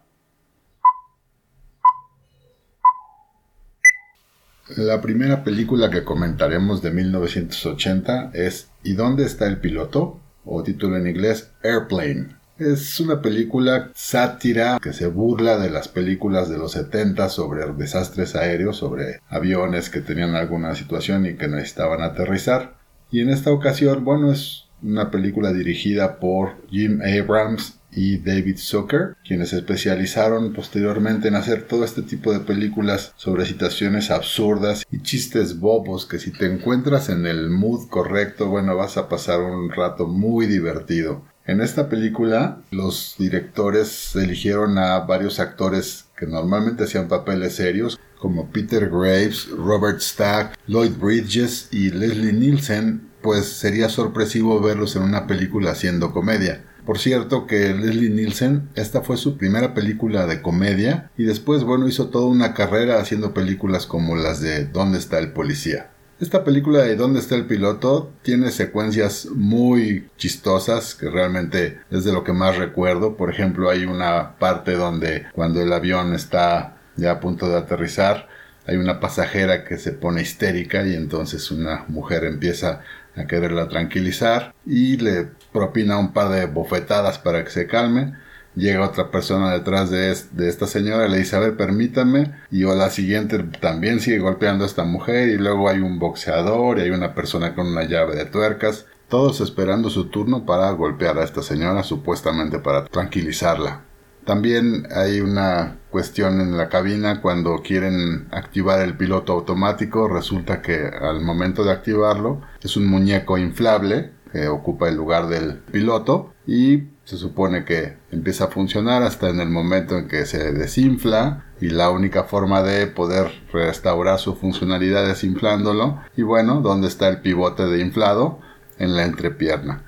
La 4.76 5.00
primera 5.00 5.44
película 5.44 5.90
que 5.90 6.02
comentaremos 6.02 6.82
de 6.82 6.90
1980 6.90 8.32
es 8.34 8.70
¿Y 8.82 8.94
dónde 8.94 9.24
está 9.24 9.46
el 9.46 9.58
piloto? 9.58 10.20
o 10.46 10.62
título 10.62 10.96
en 10.96 11.08
inglés 11.08 11.50
Airplane. 11.62 12.35
Es 12.58 13.00
una 13.00 13.20
película 13.20 13.90
sátira 13.94 14.78
que 14.82 14.94
se 14.94 15.06
burla 15.08 15.58
de 15.58 15.68
las 15.68 15.88
películas 15.88 16.48
de 16.48 16.56
los 16.56 16.72
70 16.72 17.28
sobre 17.28 17.70
desastres 17.74 18.34
aéreos, 18.34 18.78
sobre 18.78 19.20
aviones 19.28 19.90
que 19.90 20.00
tenían 20.00 20.34
alguna 20.34 20.74
situación 20.74 21.26
y 21.26 21.34
que 21.34 21.48
necesitaban 21.48 22.00
aterrizar. 22.00 22.78
Y 23.10 23.20
en 23.20 23.28
esta 23.28 23.52
ocasión, 23.52 24.04
bueno, 24.04 24.32
es 24.32 24.64
una 24.82 25.10
película 25.10 25.52
dirigida 25.52 26.18
por 26.18 26.66
Jim 26.70 27.02
Abrams 27.02 27.78
y 27.92 28.18
David 28.18 28.56
Zucker, 28.56 29.16
quienes 29.26 29.50
se 29.50 29.58
especializaron 29.58 30.54
posteriormente 30.54 31.28
en 31.28 31.34
hacer 31.34 31.64
todo 31.64 31.84
este 31.84 32.00
tipo 32.00 32.32
de 32.32 32.40
películas 32.40 33.12
sobre 33.16 33.44
situaciones 33.44 34.10
absurdas 34.10 34.82
y 34.90 35.02
chistes 35.02 35.60
bobos 35.60 36.06
que 36.06 36.18
si 36.18 36.30
te 36.30 36.46
encuentras 36.46 37.10
en 37.10 37.26
el 37.26 37.50
mood 37.50 37.90
correcto, 37.90 38.48
bueno, 38.48 38.76
vas 38.76 38.96
a 38.96 39.10
pasar 39.10 39.40
un 39.40 39.70
rato 39.70 40.06
muy 40.06 40.46
divertido. 40.46 41.22
En 41.46 41.60
esta 41.60 41.88
película, 41.88 42.58
los 42.72 43.14
directores 43.18 44.16
eligieron 44.16 44.78
a 44.78 44.98
varios 45.00 45.38
actores 45.38 46.06
que 46.18 46.26
normalmente 46.26 46.84
hacían 46.84 47.06
papeles 47.06 47.54
serios, 47.54 48.00
como 48.18 48.50
Peter 48.50 48.88
Graves, 48.88 49.48
Robert 49.50 50.00
Stack, 50.00 50.58
Lloyd 50.66 50.96
Bridges 50.98 51.68
y 51.70 51.90
Leslie 51.90 52.32
Nielsen, 52.32 53.10
pues 53.22 53.46
sería 53.46 53.88
sorpresivo 53.88 54.60
verlos 54.60 54.96
en 54.96 55.02
una 55.02 55.28
película 55.28 55.70
haciendo 55.70 56.10
comedia. 56.10 56.64
Por 56.84 56.98
cierto 56.98 57.46
que 57.46 57.72
Leslie 57.74 58.10
Nielsen, 58.10 58.68
esta 58.74 59.02
fue 59.02 59.16
su 59.16 59.36
primera 59.36 59.72
película 59.72 60.26
de 60.26 60.42
comedia 60.42 61.12
y 61.16 61.24
después, 61.24 61.62
bueno, 61.62 61.86
hizo 61.86 62.08
toda 62.08 62.26
una 62.26 62.54
carrera 62.54 63.00
haciendo 63.00 63.34
películas 63.34 63.86
como 63.86 64.16
las 64.16 64.40
de 64.40 64.64
¿Dónde 64.64 64.98
está 64.98 65.20
el 65.20 65.32
policía? 65.32 65.90
Esta 66.18 66.44
película 66.44 66.78
de 66.78 66.96
¿Dónde 66.96 67.20
está 67.20 67.34
el 67.34 67.44
piloto? 67.44 68.10
tiene 68.22 68.50
secuencias 68.50 69.26
muy 69.26 70.08
chistosas 70.16 70.94
que 70.94 71.10
realmente 71.10 71.80
es 71.90 72.04
de 72.04 72.12
lo 72.12 72.24
que 72.24 72.32
más 72.32 72.56
recuerdo. 72.56 73.18
Por 73.18 73.28
ejemplo, 73.28 73.68
hay 73.68 73.84
una 73.84 74.38
parte 74.38 74.72
donde 74.72 75.26
cuando 75.34 75.60
el 75.60 75.70
avión 75.74 76.14
está 76.14 76.78
ya 76.96 77.10
a 77.10 77.20
punto 77.20 77.50
de 77.50 77.58
aterrizar, 77.58 78.30
hay 78.66 78.78
una 78.78 78.98
pasajera 78.98 79.62
que 79.62 79.76
se 79.76 79.92
pone 79.92 80.22
histérica 80.22 80.86
y 80.86 80.94
entonces 80.94 81.50
una 81.50 81.84
mujer 81.88 82.24
empieza 82.24 82.80
a 83.14 83.26
quererla 83.26 83.68
tranquilizar 83.68 84.54
y 84.64 84.96
le 84.96 85.28
propina 85.52 85.98
un 85.98 86.14
par 86.14 86.30
de 86.30 86.46
bofetadas 86.46 87.18
para 87.18 87.44
que 87.44 87.50
se 87.50 87.66
calme 87.66 88.14
llega 88.56 88.84
otra 88.84 89.10
persona 89.10 89.52
detrás 89.52 89.90
de, 89.90 90.10
esta 90.10 90.66
señora 90.66 91.06
le 91.06 91.18
dice, 91.18 91.36
a 91.36 91.40
ver, 91.40 91.56
permítame, 91.56 92.34
y 92.50 92.64
a 92.64 92.74
la 92.74 92.90
siguiente 92.90 93.38
también 93.60 94.00
sigue 94.00 94.18
golpeando 94.18 94.64
a 94.64 94.66
esta 94.66 94.84
mujer, 94.84 95.28
y 95.28 95.36
luego 95.36 95.68
hay 95.68 95.78
un 95.78 95.98
boxeador 95.98 96.78
y 96.78 96.82
hay 96.82 96.90
una 96.90 97.14
persona 97.14 97.54
con 97.54 97.68
una 97.68 97.84
llave 97.84 98.16
de 98.16 98.24
tuercas, 98.24 98.86
todos 99.08 99.40
esperando 99.40 99.90
su 99.90 100.06
turno 100.06 100.44
para 100.44 100.70
golpear 100.72 101.18
a 101.18 101.24
esta 101.24 101.42
señora, 101.42 101.84
supuestamente 101.84 102.58
para 102.58 102.86
tranquilizarla. 102.86 103.82
También 104.24 104.88
hay 104.90 105.20
una 105.20 105.76
cuestión 105.90 106.40
en 106.40 106.56
la 106.56 106.68
cabina 106.68 107.20
cuando 107.22 107.62
quieren 107.62 108.26
activar 108.32 108.80
el 108.80 108.96
piloto 108.96 109.32
automático, 109.32 110.08
resulta 110.08 110.62
que 110.62 110.90
al 111.00 111.20
momento 111.20 111.62
de 111.62 111.70
activarlo 111.70 112.42
es 112.60 112.76
un 112.76 112.88
muñeco 112.88 113.38
inflable 113.38 114.15
que 114.32 114.48
ocupa 114.48 114.88
el 114.88 114.96
lugar 114.96 115.28
del 115.28 115.58
piloto 115.58 116.34
y 116.46 116.84
se 117.04 117.16
supone 117.16 117.64
que 117.64 117.96
empieza 118.10 118.44
a 118.44 118.48
funcionar 118.48 119.02
hasta 119.02 119.28
en 119.28 119.40
el 119.40 119.48
momento 119.48 119.96
en 119.96 120.08
que 120.08 120.26
se 120.26 120.52
desinfla 120.52 121.44
y 121.60 121.70
la 121.70 121.90
única 121.90 122.24
forma 122.24 122.62
de 122.62 122.86
poder 122.86 123.30
restaurar 123.52 124.18
su 124.18 124.34
funcionalidad 124.34 125.08
es 125.08 125.24
inflándolo 125.24 126.00
y 126.16 126.22
bueno, 126.22 126.60
¿dónde 126.60 126.88
está 126.88 127.08
el 127.08 127.20
pivote 127.20 127.66
de 127.66 127.80
inflado? 127.80 128.40
En 128.78 128.94
la 128.94 129.04
entrepierna. 129.04 129.84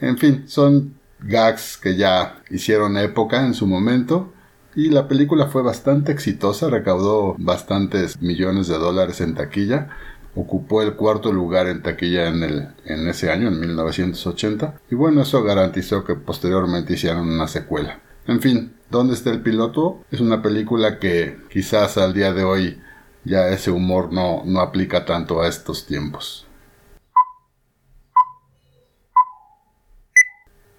En 0.00 0.18
fin, 0.18 0.44
son 0.46 0.96
gags 1.20 1.78
que 1.78 1.96
ya 1.96 2.42
hicieron 2.50 2.98
época 2.98 3.46
en 3.46 3.54
su 3.54 3.66
momento 3.66 4.32
y 4.74 4.90
la 4.90 5.08
película 5.08 5.46
fue 5.46 5.62
bastante 5.62 6.12
exitosa, 6.12 6.68
recaudó 6.68 7.34
bastantes 7.38 8.20
millones 8.20 8.68
de 8.68 8.76
dólares 8.76 9.22
en 9.22 9.34
taquilla 9.34 9.88
ocupó 10.36 10.82
el 10.82 10.94
cuarto 10.94 11.32
lugar 11.32 11.66
en 11.66 11.82
taquilla 11.82 12.28
en, 12.28 12.42
el, 12.44 12.68
en 12.84 13.08
ese 13.08 13.30
año, 13.30 13.48
en 13.48 13.58
1980, 13.58 14.80
y 14.90 14.94
bueno, 14.94 15.22
eso 15.22 15.42
garantizó 15.42 16.04
que 16.04 16.14
posteriormente 16.14 16.92
hicieran 16.92 17.28
una 17.28 17.48
secuela. 17.48 18.00
En 18.26 18.40
fin, 18.40 18.74
¿dónde 18.90 19.14
está 19.14 19.30
el 19.30 19.40
piloto? 19.40 20.04
Es 20.10 20.20
una 20.20 20.42
película 20.42 20.98
que 20.98 21.38
quizás 21.50 21.96
al 21.96 22.12
día 22.12 22.32
de 22.32 22.44
hoy 22.44 22.78
ya 23.24 23.48
ese 23.48 23.70
humor 23.70 24.12
no, 24.12 24.42
no 24.44 24.60
aplica 24.60 25.04
tanto 25.04 25.40
a 25.40 25.48
estos 25.48 25.86
tiempos. 25.86 26.45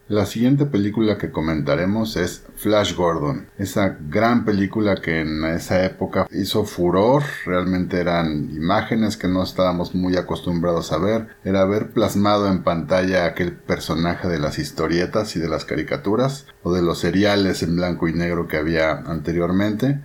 La 0.09 0.25
siguiente 0.25 0.65
película 0.65 1.17
que 1.17 1.31
comentaremos 1.31 2.15
es 2.15 2.45
Flash 2.55 2.95
Gordon, 2.95 3.47
esa 3.57 3.97
gran 4.09 4.45
película 4.45 4.95
que 5.01 5.19
en 5.19 5.43
esa 5.43 5.83
época 5.83 6.29
hizo 6.31 6.63
furor, 6.63 7.23
realmente 7.45 7.99
eran 7.99 8.49
imágenes 8.55 9.17
que 9.17 9.27
no 9.27 9.43
estábamos 9.43 9.95
muy 9.95 10.15
acostumbrados 10.15 10.93
a 10.93 10.97
ver, 10.97 11.27
era 11.43 11.65
ver 11.65 11.89
plasmado 11.89 12.47
en 12.47 12.63
pantalla 12.63 13.25
aquel 13.25 13.51
personaje 13.51 14.29
de 14.29 14.39
las 14.39 14.59
historietas 14.59 15.35
y 15.35 15.39
de 15.39 15.49
las 15.49 15.65
caricaturas 15.65 16.45
o 16.63 16.71
de 16.73 16.81
los 16.81 16.99
seriales 16.99 17.61
en 17.61 17.75
blanco 17.75 18.07
y 18.07 18.13
negro 18.13 18.47
que 18.47 18.55
había 18.55 18.91
anteriormente. 18.91 19.99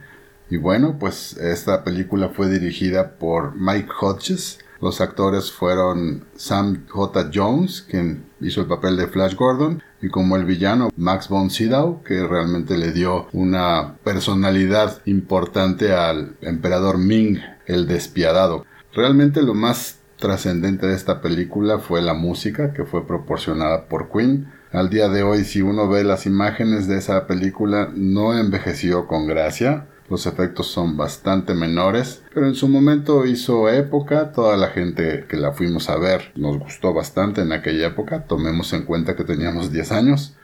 Y 0.50 0.56
bueno, 0.56 0.96
pues 0.98 1.36
esta 1.36 1.84
película 1.84 2.30
fue 2.30 2.48
dirigida 2.48 3.12
por 3.12 3.54
Mike 3.54 3.92
Hodges, 4.00 4.58
los 4.82 5.00
actores 5.00 5.52
fueron 5.52 6.24
Sam 6.34 6.86
J. 6.88 7.30
Jones, 7.32 7.82
quien 7.88 8.24
hizo 8.40 8.60
el 8.60 8.66
papel 8.66 8.96
de 8.96 9.06
Flash 9.06 9.36
Gordon, 9.36 9.80
y 10.02 10.08
como 10.08 10.34
el 10.34 10.44
villano 10.44 10.90
Max 10.96 11.28
von 11.28 11.50
Sydow, 11.50 12.02
que 12.02 12.26
realmente 12.26 12.76
le 12.76 12.90
dio 12.90 13.28
una 13.32 13.94
personalidad 14.02 15.00
importante 15.06 15.92
al 15.92 16.34
emperador 16.40 16.98
Ming, 16.98 17.38
el 17.66 17.86
despiadado. 17.86 18.66
Realmente 18.92 19.40
lo 19.42 19.54
más 19.54 20.00
trascendente 20.16 20.88
de 20.88 20.96
esta 20.96 21.20
película 21.20 21.78
fue 21.78 22.02
la 22.02 22.14
música 22.14 22.72
que 22.72 22.84
fue 22.84 23.06
proporcionada 23.06 23.86
por 23.86 24.10
Queen. 24.10 24.52
Al 24.72 24.90
día 24.90 25.08
de 25.08 25.22
hoy, 25.22 25.44
si 25.44 25.62
uno 25.62 25.88
ve 25.88 26.02
las 26.02 26.26
imágenes 26.26 26.88
de 26.88 26.98
esa 26.98 27.28
película, 27.28 27.88
no 27.94 28.36
envejeció 28.36 29.06
con 29.06 29.28
gracia. 29.28 29.86
Los 30.12 30.26
efectos 30.26 30.66
son 30.66 30.98
bastante 30.98 31.54
menores, 31.54 32.22
pero 32.34 32.46
en 32.46 32.54
su 32.54 32.68
momento 32.68 33.24
hizo 33.24 33.70
época, 33.70 34.30
toda 34.30 34.58
la 34.58 34.68
gente 34.68 35.24
que 35.26 35.38
la 35.38 35.52
fuimos 35.52 35.88
a 35.88 35.96
ver 35.96 36.32
nos 36.36 36.58
gustó 36.58 36.92
bastante 36.92 37.40
en 37.40 37.50
aquella 37.50 37.86
época, 37.86 38.26
tomemos 38.26 38.74
en 38.74 38.82
cuenta 38.82 39.16
que 39.16 39.24
teníamos 39.24 39.72
10 39.72 39.90
años, 39.92 40.36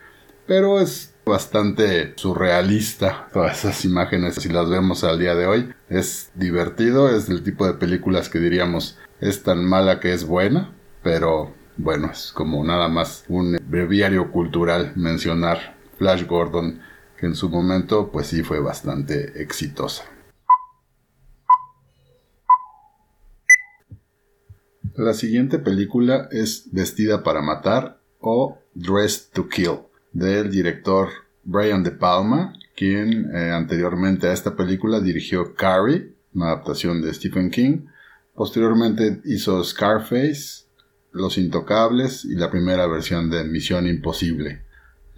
pero 0.47 0.81
es 0.81 1.13
bastante 1.27 2.15
surrealista 2.17 3.29
todas 3.31 3.59
esas 3.59 3.85
imágenes 3.85 4.37
si 4.37 4.49
las 4.49 4.71
vemos 4.71 5.05
al 5.05 5.19
día 5.19 5.35
de 5.35 5.47
hoy. 5.47 5.75
Es 5.91 6.31
divertido, 6.35 7.15
es 7.15 7.29
el 7.29 7.43
tipo 7.43 7.67
de 7.67 7.75
películas 7.75 8.31
que 8.31 8.39
diríamos 8.39 8.97
es 9.21 9.43
tan 9.43 9.67
mala 9.67 10.01
que 10.01 10.15
es 10.15 10.27
buena, 10.27 10.73
pero 11.03 11.53
bueno, 11.77 12.09
es 12.11 12.33
como 12.33 12.65
nada 12.65 12.89
más 12.89 13.27
un 13.29 13.59
breviario 13.69 14.33
cultural 14.33 14.93
mencionar 14.97 15.77
Flash 15.99 16.25
Gordon 16.27 16.81
que 17.19 17.27
en 17.27 17.35
su 17.35 17.49
momento 17.49 18.11
pues 18.13 18.29
sí 18.29 18.43
fue 18.43 18.61
bastante 18.61 19.43
exitosa. 19.43 20.05
La 24.95 25.15
siguiente 25.15 25.59
película 25.59 26.29
es 26.33 26.69
Vestida 26.73 27.23
para 27.23 27.41
Matar 27.41 28.01
o 28.21 28.59
Dressed 28.75 29.33
to 29.33 29.49
Kill 29.49 29.79
del 30.13 30.51
director 30.51 31.09
Brian 31.45 31.85
De 31.85 31.93
Palma, 31.93 32.53
quien 32.77 33.31
eh, 33.35 33.51
anteriormente 33.53 34.27
a 34.27 34.33
esta 34.33 34.57
película 34.57 35.01
dirigió 35.01 35.55
Carrie, 35.55 36.15
una 36.35 36.47
adaptación 36.47 37.01
de 37.01 37.15
Stephen 37.15 37.51
King. 37.51 37.87
Posteriormente 38.35 39.21
hizo 39.25 39.63
Scarface, 39.63 40.67
Los 41.13 41.39
Intocables 41.39 42.25
y 42.25 42.35
la 42.35 42.51
primera 42.51 42.87
versión 42.87 43.31
de 43.31 43.45
Misión 43.45 43.87
Imposible. 43.87 44.63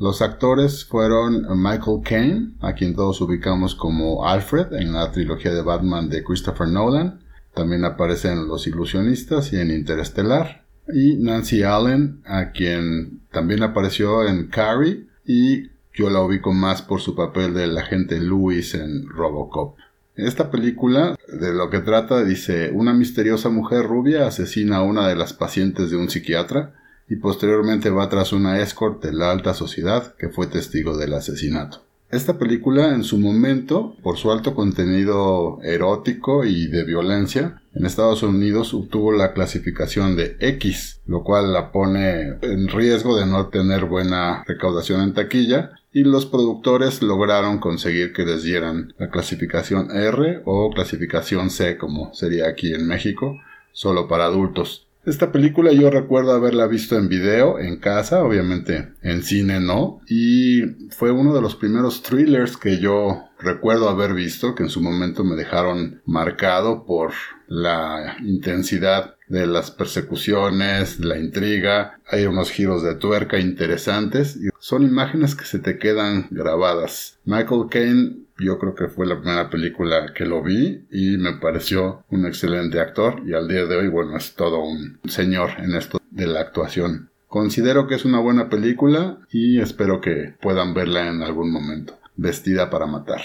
Los 0.01 0.23
actores 0.23 0.87
fueron 0.87 1.47
Michael 1.63 2.01
Caine, 2.03 2.55
a 2.61 2.73
quien 2.73 2.95
todos 2.95 3.21
ubicamos 3.21 3.75
como 3.75 4.27
Alfred 4.27 4.73
en 4.73 4.95
la 4.95 5.13
trilogía 5.13 5.53
de 5.53 5.61
Batman 5.61 6.09
de 6.09 6.25
Christopher 6.25 6.69
Nolan. 6.69 7.21
También 7.53 7.85
aparece 7.85 8.33
en 8.33 8.49
Los 8.49 8.67
Ilusionistas 8.67 9.53
y 9.53 9.61
en 9.61 9.71
Interestelar. 9.71 10.65
Y 10.91 11.17
Nancy 11.17 11.65
Allen, 11.65 12.23
a 12.25 12.51
quien 12.53 13.21
también 13.31 13.63
apareció 13.63 14.27
en 14.27 14.47
Carrie 14.47 15.05
y 15.27 15.69
yo 15.93 16.09
la 16.09 16.23
ubico 16.23 16.55
más 16.55 16.81
por 16.81 17.03
su 17.03 17.15
papel 17.15 17.53
del 17.53 17.77
agente 17.77 18.19
Lewis 18.21 18.75
en 18.75 19.07
Robocop. 19.07 19.77
Esta 20.17 20.51
película 20.51 21.19
de 21.29 21.53
lo 21.53 21.69
que 21.69 21.81
trata 21.81 22.25
dice 22.25 22.71
una 22.73 22.95
misteriosa 22.95 23.51
mujer 23.51 23.85
rubia 23.85 24.27
asesina 24.27 24.79
a 24.79 24.83
una 24.83 25.07
de 25.07 25.17
las 25.17 25.35
pacientes 25.35 25.91
de 25.91 25.99
un 25.99 26.09
psiquiatra 26.09 26.80
y 27.11 27.17
posteriormente 27.17 27.91
va 27.91 28.09
tras 28.09 28.33
una 28.33 28.61
escort 28.61 29.05
de 29.05 29.13
la 29.13 29.33
alta 29.33 29.53
sociedad 29.53 30.15
que 30.15 30.29
fue 30.29 30.47
testigo 30.47 30.97
del 30.97 31.13
asesinato. 31.13 31.83
Esta 32.11 32.39
película 32.39 32.95
en 32.95 33.05
su 33.05 33.19
momento, 33.19 33.95
por 34.03 34.17
su 34.17 34.33
alto 34.33 34.55
contenido 34.55 35.61
erótico 35.63 36.45
y 36.45 36.67
de 36.67 36.85
violencia, 36.85 37.63
en 37.75 37.87
Estados 37.87 38.25
Unidos 38.25 38.75
obtuvo 38.75 39.13
la 39.13 39.33
clasificación 39.33 40.17
de 40.17 40.37
X, 40.41 41.01
lo 41.07 41.23
cual 41.23 41.53
la 41.53 41.71
pone 41.71 42.37
en 42.43 42.69
riesgo 42.69 43.17
de 43.17 43.27
no 43.27 43.47
tener 43.47 43.85
buena 43.85 44.43
recaudación 44.47 45.03
en 45.03 45.15
taquilla, 45.15 45.71
y 45.93 46.03
los 46.05 46.27
productores 46.27 47.03
lograron 47.03 47.59
conseguir 47.59 48.13
que 48.13 48.25
les 48.25 48.43
dieran 48.43 48.93
la 48.99 49.11
clasificación 49.11 49.91
R 49.97 50.43
o 50.45 50.71
clasificación 50.71 51.51
C, 51.51 51.77
como 51.77 52.13
sería 52.15 52.49
aquí 52.49 52.73
en 52.73 52.87
México, 52.87 53.37
solo 53.73 54.09
para 54.09 54.27
adultos. 54.27 54.90
Esta 55.11 55.33
película 55.33 55.73
yo 55.73 55.91
recuerdo 55.91 56.31
haberla 56.31 56.69
visto 56.69 56.97
en 56.97 57.09
video, 57.09 57.59
en 57.59 57.79
casa, 57.81 58.23
obviamente 58.23 58.91
en 59.03 59.25
cine 59.25 59.59
no, 59.59 60.01
y 60.07 60.63
fue 60.91 61.11
uno 61.11 61.35
de 61.35 61.41
los 61.41 61.57
primeros 61.57 62.05
thrillers 62.05 62.57
que 62.57 62.79
yo 62.79 63.25
recuerdo 63.41 63.89
haber 63.89 64.15
visto, 64.15 64.55
que 64.55 64.63
en 64.63 64.69
su 64.69 64.81
momento 64.81 65.25
me 65.25 65.35
dejaron 65.35 66.01
marcado 66.07 66.85
por 66.87 67.11
la 67.49 68.19
intensidad 68.23 69.17
de 69.27 69.49
las 69.49 69.73
persecuciones, 69.73 71.01
la 71.01 71.19
intriga, 71.19 71.99
hay 72.07 72.27
unos 72.27 72.53
giros 72.53 72.85
de 72.85 72.95
tuerca 72.95 73.41
interesantes 73.41 74.37
y 74.37 74.49
son 74.61 74.85
imágenes 74.85 75.35
que 75.35 75.45
se 75.45 75.59
te 75.59 75.77
quedan 75.77 76.29
grabadas. 76.31 77.19
Michael 77.25 77.67
Caine 77.69 78.27
yo 78.41 78.59
creo 78.59 78.75
que 78.75 78.89
fue 78.89 79.07
la 79.07 79.21
primera 79.21 79.51
película 79.51 80.13
que 80.15 80.25
lo 80.25 80.43
vi 80.43 80.87
y 80.91 81.17
me 81.19 81.35
pareció 81.35 82.05
un 82.11 82.27
excelente 82.27 82.81
actor 82.81 83.23
y 83.27 83.35
al 83.35 83.49
día 83.49 83.67
de 83.67 83.77
hoy, 83.77 83.89
bueno, 83.89 84.17
es 84.17 84.35
todo 84.35 84.63
un 84.63 85.01
señor 85.09 85.51
en 85.59 85.75
esto 85.75 86.01
de 86.11 86.27
la 86.27 86.41
actuación. 86.41 87.11
Considero 87.29 87.87
que 87.87 87.95
es 87.95 88.05
una 88.05 88.19
buena 88.19 88.49
película 88.49 89.19
y 89.31 89.61
espero 89.61 90.01
que 90.01 90.35
puedan 90.41 90.75
verla 90.75 91.09
en 91.09 91.23
algún 91.23 91.53
momento. 91.53 91.99
Vestida 92.17 92.71
para 92.71 92.87
matar. 92.87 93.23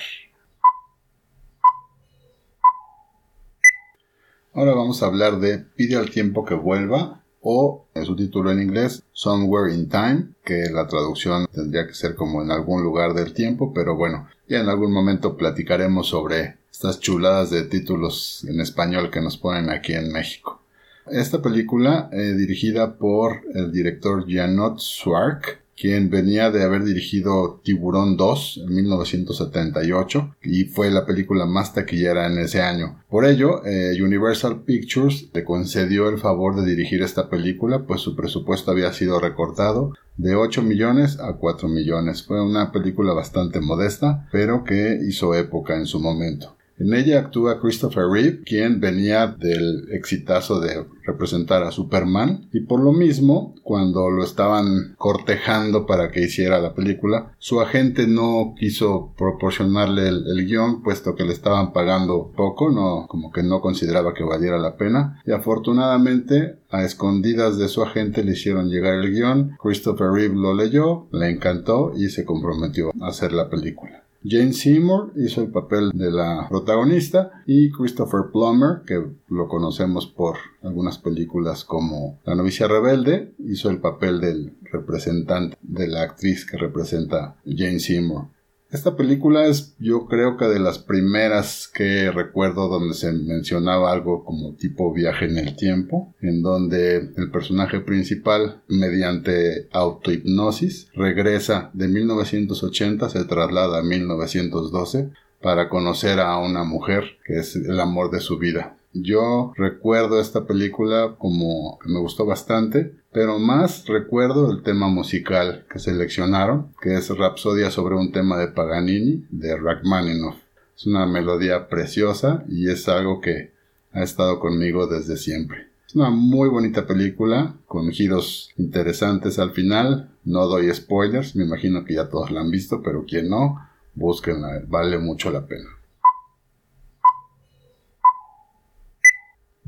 Ahora 4.54 4.74
vamos 4.74 5.02
a 5.02 5.08
hablar 5.08 5.40
de 5.40 5.58
Pide 5.58 5.98
al 5.98 6.12
tiempo 6.12 6.46
que 6.46 6.54
vuelva 6.54 7.24
o 7.42 7.88
en 7.94 8.06
su 8.06 8.16
título 8.16 8.52
en 8.52 8.62
inglés 8.62 9.04
Somewhere 9.12 9.74
in 9.74 9.90
Time, 9.90 10.30
que 10.44 10.70
la 10.72 10.88
traducción 10.88 11.48
tendría 11.54 11.86
que 11.86 11.94
ser 11.94 12.16
como 12.16 12.42
en 12.42 12.52
algún 12.52 12.82
lugar 12.82 13.14
del 13.14 13.34
tiempo, 13.34 13.74
pero 13.74 13.96
bueno, 13.96 14.28
ya 14.48 14.60
en 14.60 14.70
algún 14.70 14.92
momento 14.92 15.38
platicaremos 15.38 16.08
sobre 16.08 16.58
estas 16.72 17.00
chuladas 17.00 17.50
de 17.50 17.64
títulos 17.64 18.46
en 18.48 18.62
español 18.62 19.10
que 19.10 19.22
nos 19.22 19.38
ponen 19.38 19.70
aquí 19.70 19.94
en 19.94 20.12
México. 20.12 20.62
Esta 21.08 21.42
película, 21.42 22.10
eh, 22.12 22.34
dirigida 22.34 22.98
por 22.98 23.42
el 23.54 23.72
director 23.72 24.26
Janot 24.28 24.80
Swark, 24.80 25.65
quien 25.76 26.10
venía 26.10 26.52
de 26.52 26.64
haber 26.64 26.84
dirigido 26.84 27.62
Tiburón 27.64 28.18
2 28.18 28.62
en 28.66 28.76
1978 28.76 30.36
y 30.44 30.66
fue 30.66 30.90
la 30.90 31.06
película 31.06 31.46
más 31.46 31.74
taquillera 31.74 32.28
en 32.28 32.38
ese 32.40 32.62
año. 32.62 33.04
Por 33.10 33.26
ello, 33.26 33.66
eh, 33.66 34.02
Universal 34.02 34.64
Pictures 34.64 35.30
le 35.34 35.44
concedió 35.44 36.10
el 36.10 36.18
favor 36.18 36.56
de 36.56 36.66
dirigir 36.66 37.02
esta 37.02 37.30
película, 37.30 37.86
pues 37.86 38.02
su 38.02 38.16
presupuesto 38.16 38.72
había 38.72 38.94
sido 38.94 39.20
recortado 39.20 39.94
de 40.18 40.36
8 40.36 40.64
millones 40.64 41.20
a 41.20 41.34
4 41.34 41.68
millones. 41.68 42.24
Fue 42.24 42.42
una 42.42 42.72
película 42.72 43.14
bastante 43.14 43.60
modesta, 43.60 44.28
pero 44.32 44.64
que 44.64 45.00
hizo 45.08 45.36
época 45.36 45.76
en 45.76 45.86
su 45.86 46.00
momento. 46.00 46.55
En 46.78 46.94
ella 46.94 47.20
actúa 47.20 47.62
Christopher 47.62 48.04
Reeve, 48.12 48.42
quien 48.44 48.82
venía 48.82 49.28
del 49.28 49.88
exitazo 49.94 50.60
de 50.60 50.86
representar 51.06 51.64
a 51.64 51.72
Superman, 51.72 52.50
y 52.52 52.62
por 52.62 52.82
lo 52.82 52.92
mismo, 52.92 53.56
cuando 53.64 54.10
lo 54.10 54.24
estaban 54.24 54.96
cortejando 54.98 55.86
para 55.86 56.12
que 56.12 56.22
hiciera 56.22 56.60
la 56.60 56.74
película, 56.74 57.32
su 57.40 57.62
agente 57.62 58.08
no 58.08 58.56
quiso 58.60 59.14
proporcionarle 59.18 60.10
el, 60.10 60.46
guion, 60.46 60.84
puesto 60.84 61.16
que 61.16 61.24
le 61.24 61.32
estaban 61.32 61.72
pagando 61.72 62.34
poco, 62.36 62.70
no, 62.70 63.08
como 63.08 63.32
que 63.32 63.42
no 63.42 63.62
consideraba 63.62 64.14
que 64.14 64.26
valiera 64.26 64.58
la 64.58 64.76
pena, 64.76 65.22
y 65.26 65.32
afortunadamente, 65.32 66.58
a 66.70 66.84
escondidas 66.84 67.58
de 67.58 67.70
su 67.70 67.84
agente 67.84 68.24
le 68.24 68.34
hicieron 68.34 68.70
llegar 68.70 68.96
el 68.96 69.14
guion, 69.14 69.56
Christopher 69.62 70.10
Reeve 70.12 70.36
lo 70.36 70.54
leyó, 70.54 71.08
le 71.12 71.30
encantó 71.30 71.94
y 71.96 72.10
se 72.10 72.26
comprometió 72.26 72.92
a 73.00 73.08
hacer 73.08 73.32
la 73.32 73.50
película. 73.50 74.05
Jane 74.28 74.54
Seymour 74.54 75.14
hizo 75.18 75.42
el 75.42 75.52
papel 75.52 75.92
de 75.94 76.10
la 76.10 76.48
protagonista 76.50 77.44
y 77.46 77.72
Christopher 77.72 78.32
Plummer, 78.34 78.82
que 78.88 79.04
lo 79.30 79.48
conocemos 79.48 80.08
por 80.08 80.38
algunas 80.64 80.98
películas 80.98 81.64
como 81.64 82.20
La 82.26 82.34
novicia 82.34 82.68
rebelde, 82.68 83.36
hizo 83.38 83.70
el 83.70 83.80
papel 83.80 84.20
del 84.20 84.54
representante 84.64 85.56
de 85.62 85.88
la 85.88 86.02
actriz 86.02 86.46
que 86.46 86.58
representa 86.58 87.36
Jane 87.46 87.80
Seymour. 87.80 88.35
Esta 88.76 88.98
película 88.98 89.46
es 89.46 89.74
yo 89.80 90.06
creo 90.06 90.36
que 90.36 90.44
de 90.48 90.60
las 90.60 90.80
primeras 90.80 91.72
que 91.74 92.12
recuerdo 92.12 92.68
donde 92.68 92.94
se 92.94 93.14
mencionaba 93.14 93.90
algo 93.90 94.26
como 94.26 94.56
tipo 94.56 94.92
viaje 94.92 95.28
en 95.28 95.38
el 95.38 95.56
tiempo, 95.56 96.14
en 96.20 96.42
donde 96.42 96.98
el 96.98 97.32
personaje 97.32 97.80
principal 97.80 98.64
mediante 98.68 99.70
autohipnosis 99.72 100.90
regresa 100.94 101.70
de 101.72 101.88
1980, 101.88 103.08
se 103.08 103.24
traslada 103.24 103.80
a 103.80 103.82
1912 103.82 105.10
para 105.42 105.70
conocer 105.70 106.20
a 106.20 106.38
una 106.40 106.66
mujer 106.66 107.18
que 107.26 107.40
es 107.40 107.56
el 107.56 107.80
amor 107.80 108.12
de 108.12 108.20
su 108.20 108.38
vida. 108.38 108.76
Yo 108.92 109.54
recuerdo 109.56 110.20
esta 110.20 110.46
película 110.46 111.16
como 111.18 111.80
que 111.80 111.90
me 111.90 112.00
gustó 112.00 112.26
bastante, 112.26 112.94
pero 113.16 113.40
más 113.40 113.86
recuerdo 113.88 114.52
el 114.52 114.62
tema 114.62 114.90
musical 114.90 115.66
que 115.72 115.80
seleccionaron, 115.80 116.74
que 116.82 116.96
es 116.96 117.08
Rapsodia 117.18 117.72
sobre 117.72 117.96
un 117.96 118.12
tema 118.12 118.38
de 118.38 118.50
Paganini 118.50 119.26
de 119.30 119.56
Rachmaninoff. 119.56 120.36
Es 120.76 120.86
una 120.86 121.06
melodía 121.06 121.70
preciosa 121.70 122.44
y 122.50 122.70
es 122.70 122.90
algo 122.90 123.22
que 123.22 123.54
ha 123.94 124.04
estado 124.04 124.42
conmigo 124.42 124.88
desde 124.88 125.16
siempre. 125.16 125.70
Es 125.88 125.96
una 125.96 126.10
muy 126.10 126.50
bonita 126.50 126.86
película 126.86 127.56
con 127.68 127.90
giros 127.92 128.52
interesantes 128.58 129.40
al 129.40 129.52
final. 129.52 130.10
No 130.26 130.46
doy 130.48 130.70
spoilers, 130.74 131.38
me 131.38 131.46
imagino 131.46 131.86
que 131.86 131.94
ya 131.94 132.10
todos 132.10 132.32
la 132.32 132.42
han 132.42 132.52
visto, 132.52 132.82
pero 132.84 133.06
quien 133.06 133.30
no, 133.30 133.66
búsquenla, 133.94 134.64
vale 134.68 134.98
mucho 134.98 135.32
la 135.32 135.46
pena. 135.48 135.70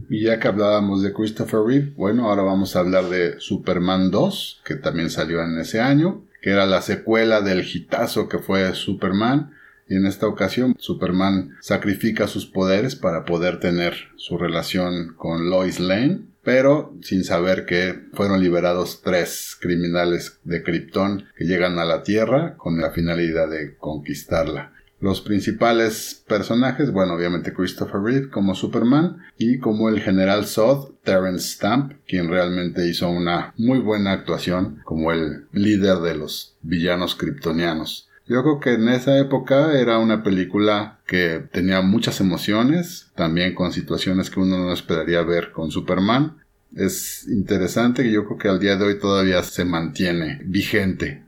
Y 0.10 0.24
ya 0.24 0.40
que 0.40 0.48
hablábamos 0.48 1.04
de 1.04 1.12
Christopher 1.14 1.62
Reeve, 1.66 1.94
bueno, 1.96 2.30
ahora 2.30 2.44
vamos 2.44 2.76
a 2.76 2.80
hablar 2.80 3.06
de 3.06 3.40
Superman 3.40 4.10
2, 4.10 4.62
que 4.64 4.76
también 4.76 5.10
salió 5.10 5.44
en 5.44 5.60
ese 5.60 5.82
año, 5.82 6.24
que 6.42 6.52
era 6.52 6.66
la 6.66 6.82
secuela 6.82 7.42
del 7.42 7.66
hitazo 7.66 8.30
que 8.30 8.40
fue 8.40 8.74
Superman. 8.74 9.54
Y 9.90 9.96
en 9.96 10.06
esta 10.06 10.28
ocasión, 10.28 10.76
Superman 10.78 11.58
sacrifica 11.62 12.28
sus 12.28 12.46
poderes 12.46 12.96
para 12.96 13.26
poder 13.26 13.60
tener 13.60 13.96
su 14.16 14.38
relación 14.38 15.14
con 15.18 15.50
Lois 15.50 15.80
Lane, 15.80 16.22
pero 16.44 16.94
sin 17.02 17.26
saber 17.26 17.66
que 17.66 18.08
fueron 18.14 18.42
liberados 18.42 19.02
tres 19.02 19.58
criminales 19.60 20.40
de 20.46 20.64
Krypton 20.64 21.26
que 21.36 21.46
llegan 21.46 21.80
a 21.80 21.86
la 21.86 22.04
Tierra 22.04 22.56
con 22.56 22.80
la 22.80 22.92
finalidad 22.92 23.50
de 23.50 23.76
conquistarla. 23.76 24.77
Los 25.00 25.22
principales 25.22 26.24
personajes, 26.28 26.92
bueno, 26.92 27.14
obviamente 27.14 27.54
Christopher 27.54 28.02
Reeve 28.02 28.30
como 28.30 28.56
Superman 28.56 29.18
y 29.38 29.60
como 29.60 29.90
el 29.90 30.02
general 30.02 30.46
Zod, 30.46 30.96
Terence 31.04 31.50
Stamp, 31.50 31.94
quien 32.08 32.30
realmente 32.30 32.88
hizo 32.88 33.08
una 33.08 33.54
muy 33.58 33.78
buena 33.78 34.12
actuación 34.12 34.82
como 34.86 35.12
el 35.12 35.48
líder 35.52 36.00
de 36.00 36.16
los 36.16 36.58
villanos 36.64 37.14
kryptonianos. 37.14 38.10
Yo 38.26 38.42
creo 38.42 38.60
que 38.60 38.74
en 38.74 38.90
esa 38.90 39.18
época 39.20 39.80
era 39.80 40.00
una 40.00 40.24
película 40.24 41.00
que 41.06 41.48
tenía 41.52 41.82
muchas 41.82 42.20
emociones, 42.20 43.12
también 43.16 43.54
con 43.54 43.72
situaciones 43.72 44.32
que 44.32 44.40
uno 44.40 44.58
no 44.58 44.74
esperaría 44.74 45.22
ver 45.22 45.52
con 45.52 45.70
Superman. 45.70 46.38
Es 46.76 47.28
interesante 47.28 48.04
que 48.04 48.12
yo 48.12 48.26
creo 48.26 48.38
que 48.38 48.50
al 48.50 48.60
día 48.60 48.76
de 48.76 48.86
hoy 48.86 49.00
todavía 49.00 49.44
se 49.44 49.64
mantiene 49.64 50.42
vigente 50.44 51.27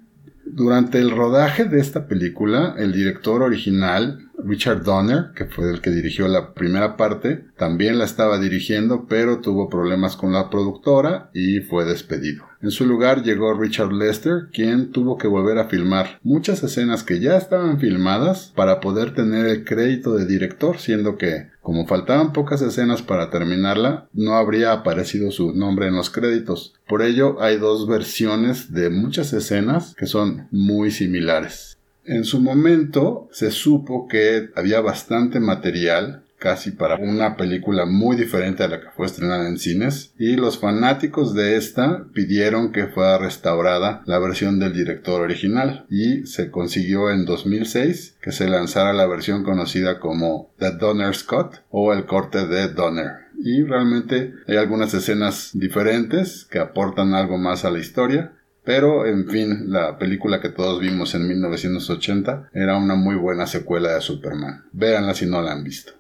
durante 0.52 1.00
el 1.00 1.12
rodaje 1.12 1.66
de 1.66 1.80
esta 1.80 2.08
película, 2.08 2.76
el 2.78 2.92
director 2.92 3.42
original, 3.42 4.30
Richard 4.38 4.84
Donner, 4.84 5.32
que 5.36 5.46
fue 5.46 5.72
el 5.72 5.82
que 5.82 5.92
dirigió 5.92 6.28
la 6.28 6.54
primera 6.54 6.98
parte, 6.98 7.46
también 7.58 7.98
la 7.98 8.06
estaba 8.06 8.40
dirigiendo, 8.40 9.06
pero 9.08 9.40
tuvo 9.40 9.70
problemas 9.70 10.16
con 10.16 10.34
la 10.34 10.50
productora 10.50 11.30
y 11.34 11.60
fue 11.62 11.86
despedido. 11.86 12.49
En 12.62 12.72
su 12.72 12.86
lugar 12.86 13.24
llegó 13.24 13.54
Richard 13.54 13.93
Lester, 13.93 14.50
quien 14.52 14.91
tuvo 14.91 15.17
que 15.17 15.28
volver 15.28 15.58
a 15.60 15.69
filmar 15.69 16.19
muchas 16.24 16.62
escenas 16.62 17.04
que 17.04 17.22
ya 17.22 17.38
estaban 17.38 17.80
filmadas 17.80 18.52
para 18.54 18.82
poder 18.82 19.13
tener 19.13 19.45
el 19.45 19.63
crédito 19.63 20.15
de 20.15 20.26
director, 20.26 20.78
siendo 20.78 21.17
que 21.17 21.48
como 21.62 21.88
faltaban 21.88 22.34
pocas 22.34 22.62
escenas 22.62 23.02
para 23.02 23.30
terminarla, 23.30 24.10
no 24.12 24.36
habría 24.36 24.74
aparecido 24.74 25.32
su 25.32 25.54
nombre 25.54 25.88
en 25.88 25.95
los 25.95 26.10
créditos. 26.10 26.74
Por 26.88 27.02
ello 27.02 27.41
hay 27.41 27.58
dos 27.58 27.88
versiones 27.88 28.74
de 28.74 28.89
muchas 28.89 29.32
escenas 29.32 29.95
que 29.95 30.06
son 30.06 30.48
muy 30.52 30.91
similares. 30.91 31.78
En 32.04 32.26
su 32.26 32.41
momento 32.41 33.30
se 33.32 33.52
supo 33.52 34.08
que 34.08 34.50
había 34.56 34.82
bastante 34.82 35.39
material 35.39 36.24
casi 36.39 36.71
para 36.71 36.95
una 36.95 37.36
película 37.36 37.86
muy 37.86 38.15
diferente 38.15 38.63
a 38.63 38.67
la 38.67 38.80
que 38.80 38.89
fue 38.95 39.06
estrenada 39.06 39.47
en 39.47 39.58
cines 39.58 40.13
y 40.17 40.36
los 40.36 40.58
fanáticos 40.58 41.34
de 41.34 41.58
esta 41.58 42.06
pidieron 42.13 42.71
que 42.71 42.88
fuera 42.88 43.17
restaurada 43.17 44.02
la 44.06 44.19
versión 44.19 44.60
del 44.60 44.73
director 44.73 45.21
original 45.21 45.86
y 45.89 46.25
se 46.25 46.49
consiguió 46.49 47.12
en 47.12 47.25
2006 47.25 48.17
que 48.21 48.32
se 48.32 48.49
lanzara 48.49 48.93
la 48.93 49.06
versión 49.06 49.43
conocida 49.43 49.99
como 49.99 50.54
The 50.58 50.71
Donner 50.71 51.13
Scott 51.13 51.62
o 51.69 51.93
el 51.93 52.06
corte 52.06 52.47
de 52.47 52.69
Donner 52.69 53.30
y 53.38 53.63
realmente 53.63 54.34
hay 54.47 54.58
algunas 54.58 54.93
escenas 54.93 55.52
diferentes 55.54 56.47
que 56.49 56.60
aportan 56.60 57.13
algo 57.13 57.38
más 57.38 57.65
a 57.65 57.71
la 57.71 57.80
historia 57.80 58.34
pero, 58.69 59.08
en 59.08 59.28
fin, 59.28 59.71
la 59.71 59.97
película 59.97 60.41
que 60.41 60.49
todos 60.49 60.80
vimos 60.80 61.15
en 61.15 61.28
1980 61.28 62.49
era 62.54 62.78
una 62.78 62.93
muy 62.93 63.15
buena 63.15 63.47
secuela 63.47 63.95
de 63.95 64.02
Superman. 64.02 64.65
Véanla 64.73 65.15
si 65.15 65.25
no 65.25 65.41
la 65.41 65.54
han 65.54 65.63
visto. 65.63 65.93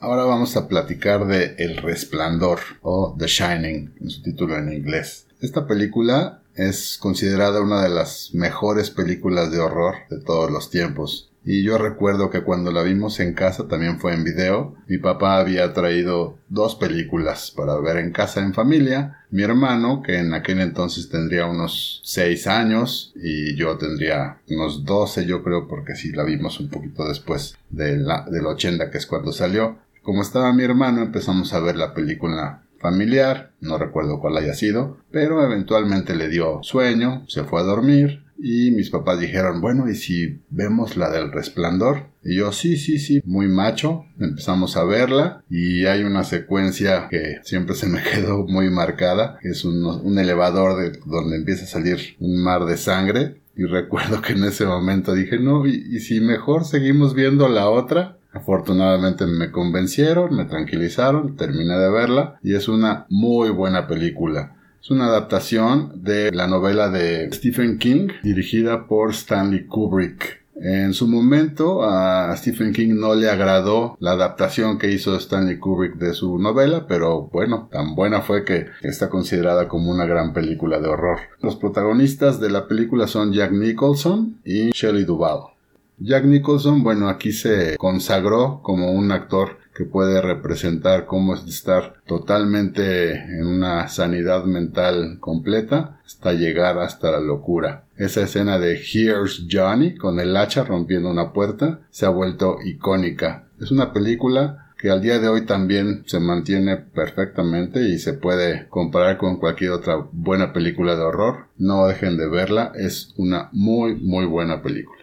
Ahora 0.00 0.22
vamos 0.22 0.56
a 0.56 0.68
platicar 0.68 1.26
de 1.26 1.56
El 1.58 1.76
Resplandor 1.78 2.60
o 2.82 3.16
The 3.18 3.26
Shining 3.26 3.94
en 4.00 4.10
su 4.10 4.22
título 4.22 4.56
en 4.56 4.72
inglés. 4.72 5.26
Esta 5.40 5.66
película 5.66 6.42
es 6.54 6.98
considerada 7.00 7.60
una 7.60 7.82
de 7.82 7.88
las 7.88 8.30
mejores 8.32 8.90
películas 8.90 9.50
de 9.50 9.58
horror 9.58 9.96
de 10.08 10.20
todos 10.20 10.52
los 10.52 10.70
tiempos. 10.70 11.32
Y 11.44 11.64
yo 11.64 11.78
recuerdo 11.78 12.30
que 12.30 12.42
cuando 12.42 12.70
la 12.70 12.82
vimos 12.82 13.18
en 13.18 13.34
casa 13.34 13.66
también 13.66 13.98
fue 13.98 14.14
en 14.14 14.22
video. 14.22 14.76
Mi 14.86 14.98
papá 14.98 15.38
había 15.38 15.72
traído 15.72 16.38
dos 16.48 16.76
películas 16.76 17.50
para 17.50 17.76
ver 17.80 17.96
en 17.96 18.12
casa 18.12 18.40
en 18.40 18.54
familia. 18.54 19.24
Mi 19.30 19.42
hermano, 19.42 20.02
que 20.02 20.18
en 20.18 20.32
aquel 20.32 20.60
entonces 20.60 21.08
tendría 21.08 21.46
unos 21.46 22.02
6 22.04 22.46
años 22.46 23.12
y 23.16 23.56
yo 23.56 23.78
tendría 23.78 24.38
unos 24.48 24.84
12 24.84 25.26
yo 25.26 25.42
creo 25.42 25.66
porque 25.66 25.96
sí 25.96 26.12
la 26.12 26.22
vimos 26.22 26.60
un 26.60 26.68
poquito 26.68 27.08
después 27.08 27.56
de 27.70 27.96
la, 27.96 28.26
del 28.30 28.46
80 28.46 28.90
que 28.90 28.98
es 28.98 29.06
cuando 29.06 29.32
salió. 29.32 29.78
Como 30.02 30.22
estaba 30.22 30.52
mi 30.52 30.64
hermano, 30.64 31.02
empezamos 31.02 31.52
a 31.52 31.60
ver 31.60 31.76
la 31.76 31.94
película 31.94 32.62
familiar, 32.78 33.52
no 33.60 33.78
recuerdo 33.78 34.20
cuál 34.20 34.36
haya 34.36 34.54
sido, 34.54 34.98
pero 35.10 35.44
eventualmente 35.44 36.14
le 36.14 36.28
dio 36.28 36.60
sueño, 36.62 37.24
se 37.28 37.44
fue 37.44 37.60
a 37.60 37.64
dormir 37.64 38.24
y 38.38 38.70
mis 38.70 38.90
papás 38.90 39.18
dijeron, 39.18 39.60
bueno, 39.60 39.90
¿y 39.90 39.96
si 39.96 40.40
vemos 40.48 40.96
la 40.96 41.10
del 41.10 41.32
resplandor? 41.32 42.06
Y 42.22 42.36
yo, 42.36 42.52
sí, 42.52 42.76
sí, 42.76 42.98
sí, 42.98 43.20
muy 43.24 43.48
macho, 43.48 44.04
empezamos 44.18 44.76
a 44.76 44.84
verla 44.84 45.42
y 45.50 45.86
hay 45.86 46.04
una 46.04 46.22
secuencia 46.22 47.08
que 47.10 47.38
siempre 47.42 47.74
se 47.74 47.88
me 47.88 48.02
quedó 48.14 48.46
muy 48.46 48.70
marcada, 48.70 49.38
es 49.42 49.64
un, 49.64 50.18
elevador 50.18 50.80
de, 50.80 50.98
donde 51.04 51.36
empieza 51.36 51.64
a 51.64 51.68
salir 51.68 52.16
un 52.20 52.42
mar 52.42 52.64
de 52.64 52.76
sangre 52.76 53.40
y 53.56 53.64
recuerdo 53.64 54.22
que 54.22 54.34
en 54.34 54.44
ese 54.44 54.66
momento 54.66 55.14
dije, 55.14 55.40
no, 55.40 55.66
¿y, 55.66 55.84
y 55.90 55.98
si 55.98 56.20
mejor 56.20 56.64
seguimos 56.64 57.14
viendo 57.14 57.48
la 57.48 57.68
otra? 57.68 58.17
Afortunadamente 58.32 59.26
me 59.26 59.50
convencieron, 59.50 60.36
me 60.36 60.44
tranquilizaron, 60.44 61.36
terminé 61.36 61.78
de 61.78 61.90
verla 61.90 62.38
y 62.42 62.54
es 62.54 62.68
una 62.68 63.06
muy 63.08 63.50
buena 63.50 63.86
película. 63.86 64.54
Es 64.80 64.90
una 64.90 65.06
adaptación 65.06 66.02
de 66.02 66.30
la 66.32 66.46
novela 66.46 66.88
de 66.88 67.30
Stephen 67.32 67.78
King 67.78 68.08
dirigida 68.22 68.86
por 68.86 69.10
Stanley 69.10 69.66
Kubrick. 69.66 70.38
En 70.60 70.92
su 70.92 71.06
momento 71.06 71.84
a 71.84 72.34
Stephen 72.36 72.72
King 72.72 72.94
no 72.94 73.14
le 73.14 73.30
agradó 73.30 73.96
la 74.00 74.12
adaptación 74.12 74.78
que 74.78 74.90
hizo 74.90 75.16
Stanley 75.16 75.58
Kubrick 75.58 75.96
de 75.96 76.14
su 76.14 76.38
novela, 76.38 76.86
pero 76.88 77.28
bueno, 77.32 77.68
tan 77.70 77.94
buena 77.94 78.22
fue 78.22 78.44
que 78.44 78.66
está 78.82 79.08
considerada 79.08 79.68
como 79.68 79.90
una 79.90 80.04
gran 80.04 80.32
película 80.32 80.80
de 80.80 80.88
horror. 80.88 81.18
Los 81.40 81.54
protagonistas 81.54 82.40
de 82.40 82.50
la 82.50 82.66
película 82.66 83.06
son 83.06 83.32
Jack 83.32 83.52
Nicholson 83.52 84.40
y 84.44 84.70
Shelley 84.70 85.04
Duvall. 85.04 85.57
Jack 86.00 86.26
Nicholson, 86.26 86.84
bueno, 86.84 87.08
aquí 87.08 87.32
se 87.32 87.76
consagró 87.76 88.60
como 88.62 88.92
un 88.92 89.10
actor 89.10 89.58
que 89.74 89.84
puede 89.84 90.20
representar 90.20 91.06
cómo 91.06 91.34
es 91.34 91.44
estar 91.44 91.94
totalmente 92.06 93.14
en 93.14 93.44
una 93.44 93.88
sanidad 93.88 94.44
mental 94.44 95.18
completa 95.18 96.00
hasta 96.06 96.34
llegar 96.34 96.78
hasta 96.78 97.10
la 97.10 97.20
locura. 97.20 97.84
Esa 97.96 98.22
escena 98.22 98.60
de 98.60 98.74
Here's 98.74 99.46
Johnny 99.50 99.96
con 99.96 100.20
el 100.20 100.36
hacha 100.36 100.62
rompiendo 100.62 101.10
una 101.10 101.32
puerta 101.32 101.80
se 101.90 102.06
ha 102.06 102.10
vuelto 102.10 102.58
icónica. 102.64 103.48
Es 103.60 103.72
una 103.72 103.92
película 103.92 104.72
que 104.78 104.90
al 104.90 105.02
día 105.02 105.18
de 105.18 105.28
hoy 105.28 105.46
también 105.46 106.04
se 106.06 106.20
mantiene 106.20 106.76
perfectamente 106.76 107.88
y 107.88 107.98
se 107.98 108.12
puede 108.12 108.68
comparar 108.68 109.18
con 109.18 109.38
cualquier 109.38 109.72
otra 109.72 110.06
buena 110.12 110.52
película 110.52 110.94
de 110.94 111.02
horror. 111.02 111.48
No 111.56 111.88
dejen 111.88 112.16
de 112.16 112.28
verla, 112.28 112.72
es 112.76 113.12
una 113.16 113.48
muy 113.52 113.96
muy 113.96 114.26
buena 114.26 114.62
película. 114.62 114.97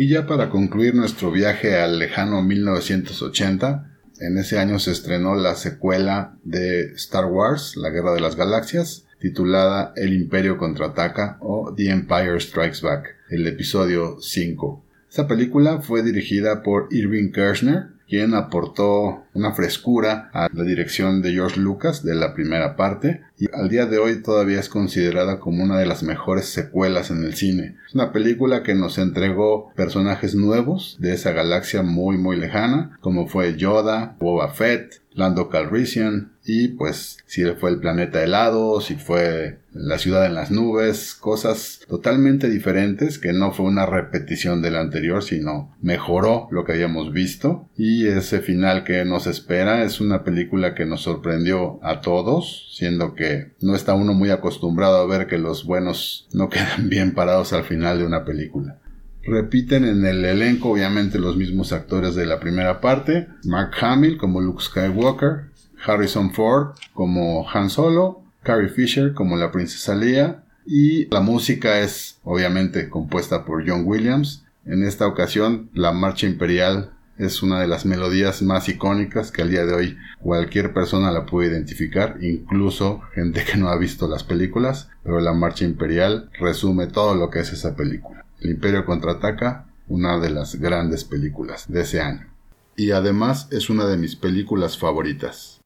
Y 0.00 0.08
ya 0.08 0.26
para 0.26 0.48
concluir 0.48 0.94
nuestro 0.94 1.30
viaje 1.30 1.76
al 1.76 1.98
lejano 1.98 2.42
1980, 2.42 3.98
en 4.20 4.38
ese 4.38 4.58
año 4.58 4.78
se 4.78 4.92
estrenó 4.92 5.34
la 5.34 5.56
secuela 5.56 6.38
de 6.42 6.94
Star 6.94 7.26
Wars, 7.26 7.76
La 7.76 7.90
Guerra 7.90 8.14
de 8.14 8.22
las 8.22 8.34
Galaxias, 8.34 9.04
titulada 9.18 9.92
El 9.96 10.14
Imperio 10.14 10.56
contraataca 10.56 11.36
o 11.42 11.74
The 11.76 11.90
Empire 11.90 12.40
Strikes 12.40 12.80
Back, 12.80 13.08
el 13.28 13.46
episodio 13.46 14.16
5. 14.22 14.82
Esta 15.10 15.28
película 15.28 15.82
fue 15.82 16.02
dirigida 16.02 16.62
por 16.62 16.88
Irving 16.90 17.30
Kershner, 17.30 17.88
quien 18.10 18.34
aportó 18.34 19.22
una 19.34 19.52
frescura 19.52 20.30
a 20.34 20.48
la 20.52 20.64
dirección 20.64 21.22
de 21.22 21.32
George 21.32 21.60
Lucas 21.60 22.02
de 22.02 22.16
la 22.16 22.34
primera 22.34 22.74
parte 22.74 23.22
y 23.38 23.46
al 23.54 23.68
día 23.68 23.86
de 23.86 23.98
hoy 23.98 24.20
todavía 24.20 24.58
es 24.58 24.68
considerada 24.68 25.38
como 25.38 25.62
una 25.62 25.78
de 25.78 25.86
las 25.86 26.02
mejores 26.02 26.46
secuelas 26.46 27.12
en 27.12 27.22
el 27.22 27.34
cine. 27.34 27.76
Es 27.86 27.94
una 27.94 28.12
película 28.12 28.64
que 28.64 28.74
nos 28.74 28.98
entregó 28.98 29.72
personajes 29.76 30.34
nuevos 30.34 30.96
de 30.98 31.14
esa 31.14 31.30
galaxia 31.30 31.84
muy 31.84 32.18
muy 32.18 32.36
lejana, 32.36 32.98
como 33.00 33.28
fue 33.28 33.56
Yoda, 33.56 34.16
Boba 34.18 34.48
Fett, 34.48 35.00
Lando 35.12 35.48
Calrissian 35.48 36.32
y 36.52 36.66
pues 36.68 37.18
si 37.26 37.44
fue 37.44 37.70
el 37.70 37.78
planeta 37.78 38.24
helado, 38.24 38.80
si 38.80 38.96
fue 38.96 39.60
la 39.72 39.98
ciudad 39.98 40.26
en 40.26 40.34
las 40.34 40.50
nubes, 40.50 41.14
cosas 41.14 41.80
totalmente 41.88 42.50
diferentes 42.50 43.20
que 43.20 43.32
no 43.32 43.52
fue 43.52 43.66
una 43.66 43.86
repetición 43.86 44.60
del 44.60 44.74
anterior, 44.74 45.22
sino 45.22 45.76
mejoró 45.80 46.48
lo 46.50 46.64
que 46.64 46.72
habíamos 46.72 47.12
visto 47.12 47.68
y 47.76 48.08
ese 48.08 48.40
final 48.40 48.82
que 48.82 49.04
nos 49.04 49.28
espera 49.28 49.84
es 49.84 50.00
una 50.00 50.24
película 50.24 50.74
que 50.74 50.86
nos 50.86 51.02
sorprendió 51.02 51.78
a 51.84 52.00
todos, 52.00 52.68
siendo 52.76 53.14
que 53.14 53.52
no 53.60 53.76
está 53.76 53.94
uno 53.94 54.12
muy 54.12 54.30
acostumbrado 54.30 54.96
a 54.96 55.06
ver 55.06 55.28
que 55.28 55.38
los 55.38 55.64
buenos 55.64 56.26
no 56.32 56.48
quedan 56.50 56.88
bien 56.88 57.14
parados 57.14 57.52
al 57.52 57.62
final 57.62 58.00
de 58.00 58.06
una 58.06 58.24
película. 58.24 58.80
Repiten 59.22 59.84
en 59.84 60.04
el 60.06 60.24
elenco 60.24 60.70
obviamente 60.70 61.18
los 61.18 61.36
mismos 61.36 61.72
actores 61.72 62.14
de 62.14 62.24
la 62.24 62.40
primera 62.40 62.80
parte, 62.80 63.28
Mark 63.44 63.72
Hamill 63.80 64.16
como 64.16 64.40
Luke 64.40 64.64
Skywalker, 64.64 65.49
Harrison 65.84 66.32
Ford 66.32 66.76
como 66.94 67.48
Han 67.50 67.70
Solo, 67.70 68.22
Carrie 68.42 68.68
Fisher 68.68 69.14
como 69.14 69.36
la 69.36 69.50
princesa 69.50 69.94
Leia 69.94 70.44
y 70.66 71.06
la 71.06 71.20
música 71.20 71.80
es 71.80 72.18
obviamente 72.24 72.88
compuesta 72.88 73.44
por 73.44 73.68
John 73.68 73.82
Williams. 73.86 74.44
En 74.66 74.82
esta 74.82 75.06
ocasión 75.06 75.70
la 75.74 75.92
marcha 75.92 76.26
imperial 76.26 76.92
es 77.20 77.42
una 77.42 77.60
de 77.60 77.66
las 77.66 77.84
melodías 77.84 78.40
más 78.40 78.68
icónicas 78.68 79.30
que 79.30 79.42
al 79.42 79.50
día 79.50 79.66
de 79.66 79.74
hoy 79.74 79.98
cualquier 80.20 80.72
persona 80.72 81.10
la 81.10 81.26
puede 81.26 81.50
identificar, 81.50 82.16
incluso 82.22 83.02
gente 83.14 83.44
que 83.44 83.58
no 83.58 83.68
ha 83.68 83.76
visto 83.76 84.08
las 84.08 84.24
películas, 84.24 84.88
pero 85.02 85.20
la 85.20 85.34
marcha 85.34 85.66
imperial 85.66 86.30
resume 86.38 86.86
todo 86.86 87.14
lo 87.14 87.28
que 87.28 87.40
es 87.40 87.52
esa 87.52 87.76
película. 87.76 88.24
El 88.40 88.52
Imperio 88.52 88.86
contraataca, 88.86 89.66
una 89.86 90.18
de 90.18 90.30
las 90.30 90.54
grandes 90.56 91.04
películas 91.04 91.66
de 91.68 91.82
ese 91.82 92.00
año. 92.00 92.26
Y 92.74 92.92
además 92.92 93.48
es 93.50 93.68
una 93.68 93.84
de 93.84 93.98
mis 93.98 94.16
películas 94.16 94.78
favoritas. 94.78 95.59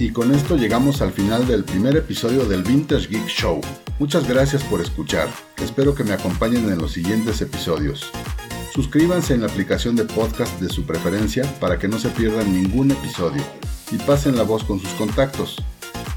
Y 0.00 0.10
con 0.10 0.32
esto 0.32 0.56
llegamos 0.56 1.02
al 1.02 1.10
final 1.10 1.48
del 1.48 1.64
primer 1.64 1.96
episodio 1.96 2.44
del 2.44 2.62
Vintage 2.62 3.08
Geek 3.08 3.26
Show. 3.26 3.60
Muchas 3.98 4.28
gracias 4.28 4.62
por 4.62 4.80
escuchar. 4.80 5.28
Espero 5.56 5.92
que 5.92 6.04
me 6.04 6.12
acompañen 6.12 6.70
en 6.70 6.78
los 6.78 6.92
siguientes 6.92 7.40
episodios. 7.40 8.12
Suscríbanse 8.72 9.34
en 9.34 9.40
la 9.40 9.48
aplicación 9.48 9.96
de 9.96 10.04
podcast 10.04 10.60
de 10.60 10.68
su 10.68 10.84
preferencia 10.84 11.42
para 11.58 11.80
que 11.80 11.88
no 11.88 11.98
se 11.98 12.10
pierdan 12.10 12.52
ningún 12.52 12.92
episodio 12.92 13.42
y 13.90 13.96
pasen 13.96 14.36
la 14.36 14.44
voz 14.44 14.62
con 14.62 14.78
sus 14.78 14.90
contactos. 14.90 15.56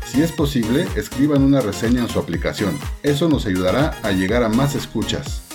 Si 0.06 0.22
es 0.22 0.32
posible, 0.32 0.86
escriban 0.96 1.42
una 1.42 1.62
reseña 1.62 2.02
en 2.02 2.10
su 2.10 2.20
aplicación. 2.20 2.78
Eso 3.02 3.30
nos 3.30 3.48
ayudará 3.48 3.98
a 4.04 4.12
llegar 4.12 4.44
a 4.44 4.50
más 4.50 4.76
escuchas. 4.76 5.51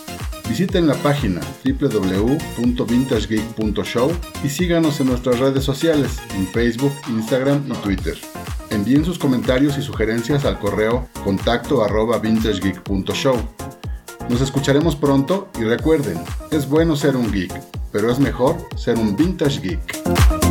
Visiten 0.49 0.87
la 0.87 0.95
página 0.95 1.41
www.vintagegeek.show 1.65 4.13
y 4.45 4.49
síganos 4.49 5.01
en 5.01 5.09
nuestras 5.09 5.41
redes 5.41 5.65
sociales, 5.65 6.21
en 6.37 6.47
Facebook, 6.47 6.93
Instagram 7.09 7.65
y 7.69 7.73
Twitter. 7.83 8.17
Envíen 8.71 9.05
sus 9.05 9.19
comentarios 9.19 9.77
y 9.79 9.83
sugerencias 9.83 10.45
al 10.45 10.59
correo 10.59 11.09
contacto 11.25 11.83
arroba 11.85 12.19
vintagegeek.show. 12.19 13.37
Nos 14.29 14.41
escucharemos 14.41 14.97
pronto 14.97 15.49
y 15.59 15.65
recuerden, 15.65 16.19
es 16.51 16.69
bueno 16.69 16.97
ser 16.97 17.17
un 17.17 17.33
geek, 17.33 17.53
pero 17.93 18.11
es 18.11 18.19
mejor 18.19 18.57
ser 18.77 18.99
un 18.99 19.15
vintage 19.17 19.61
geek. 19.61 20.46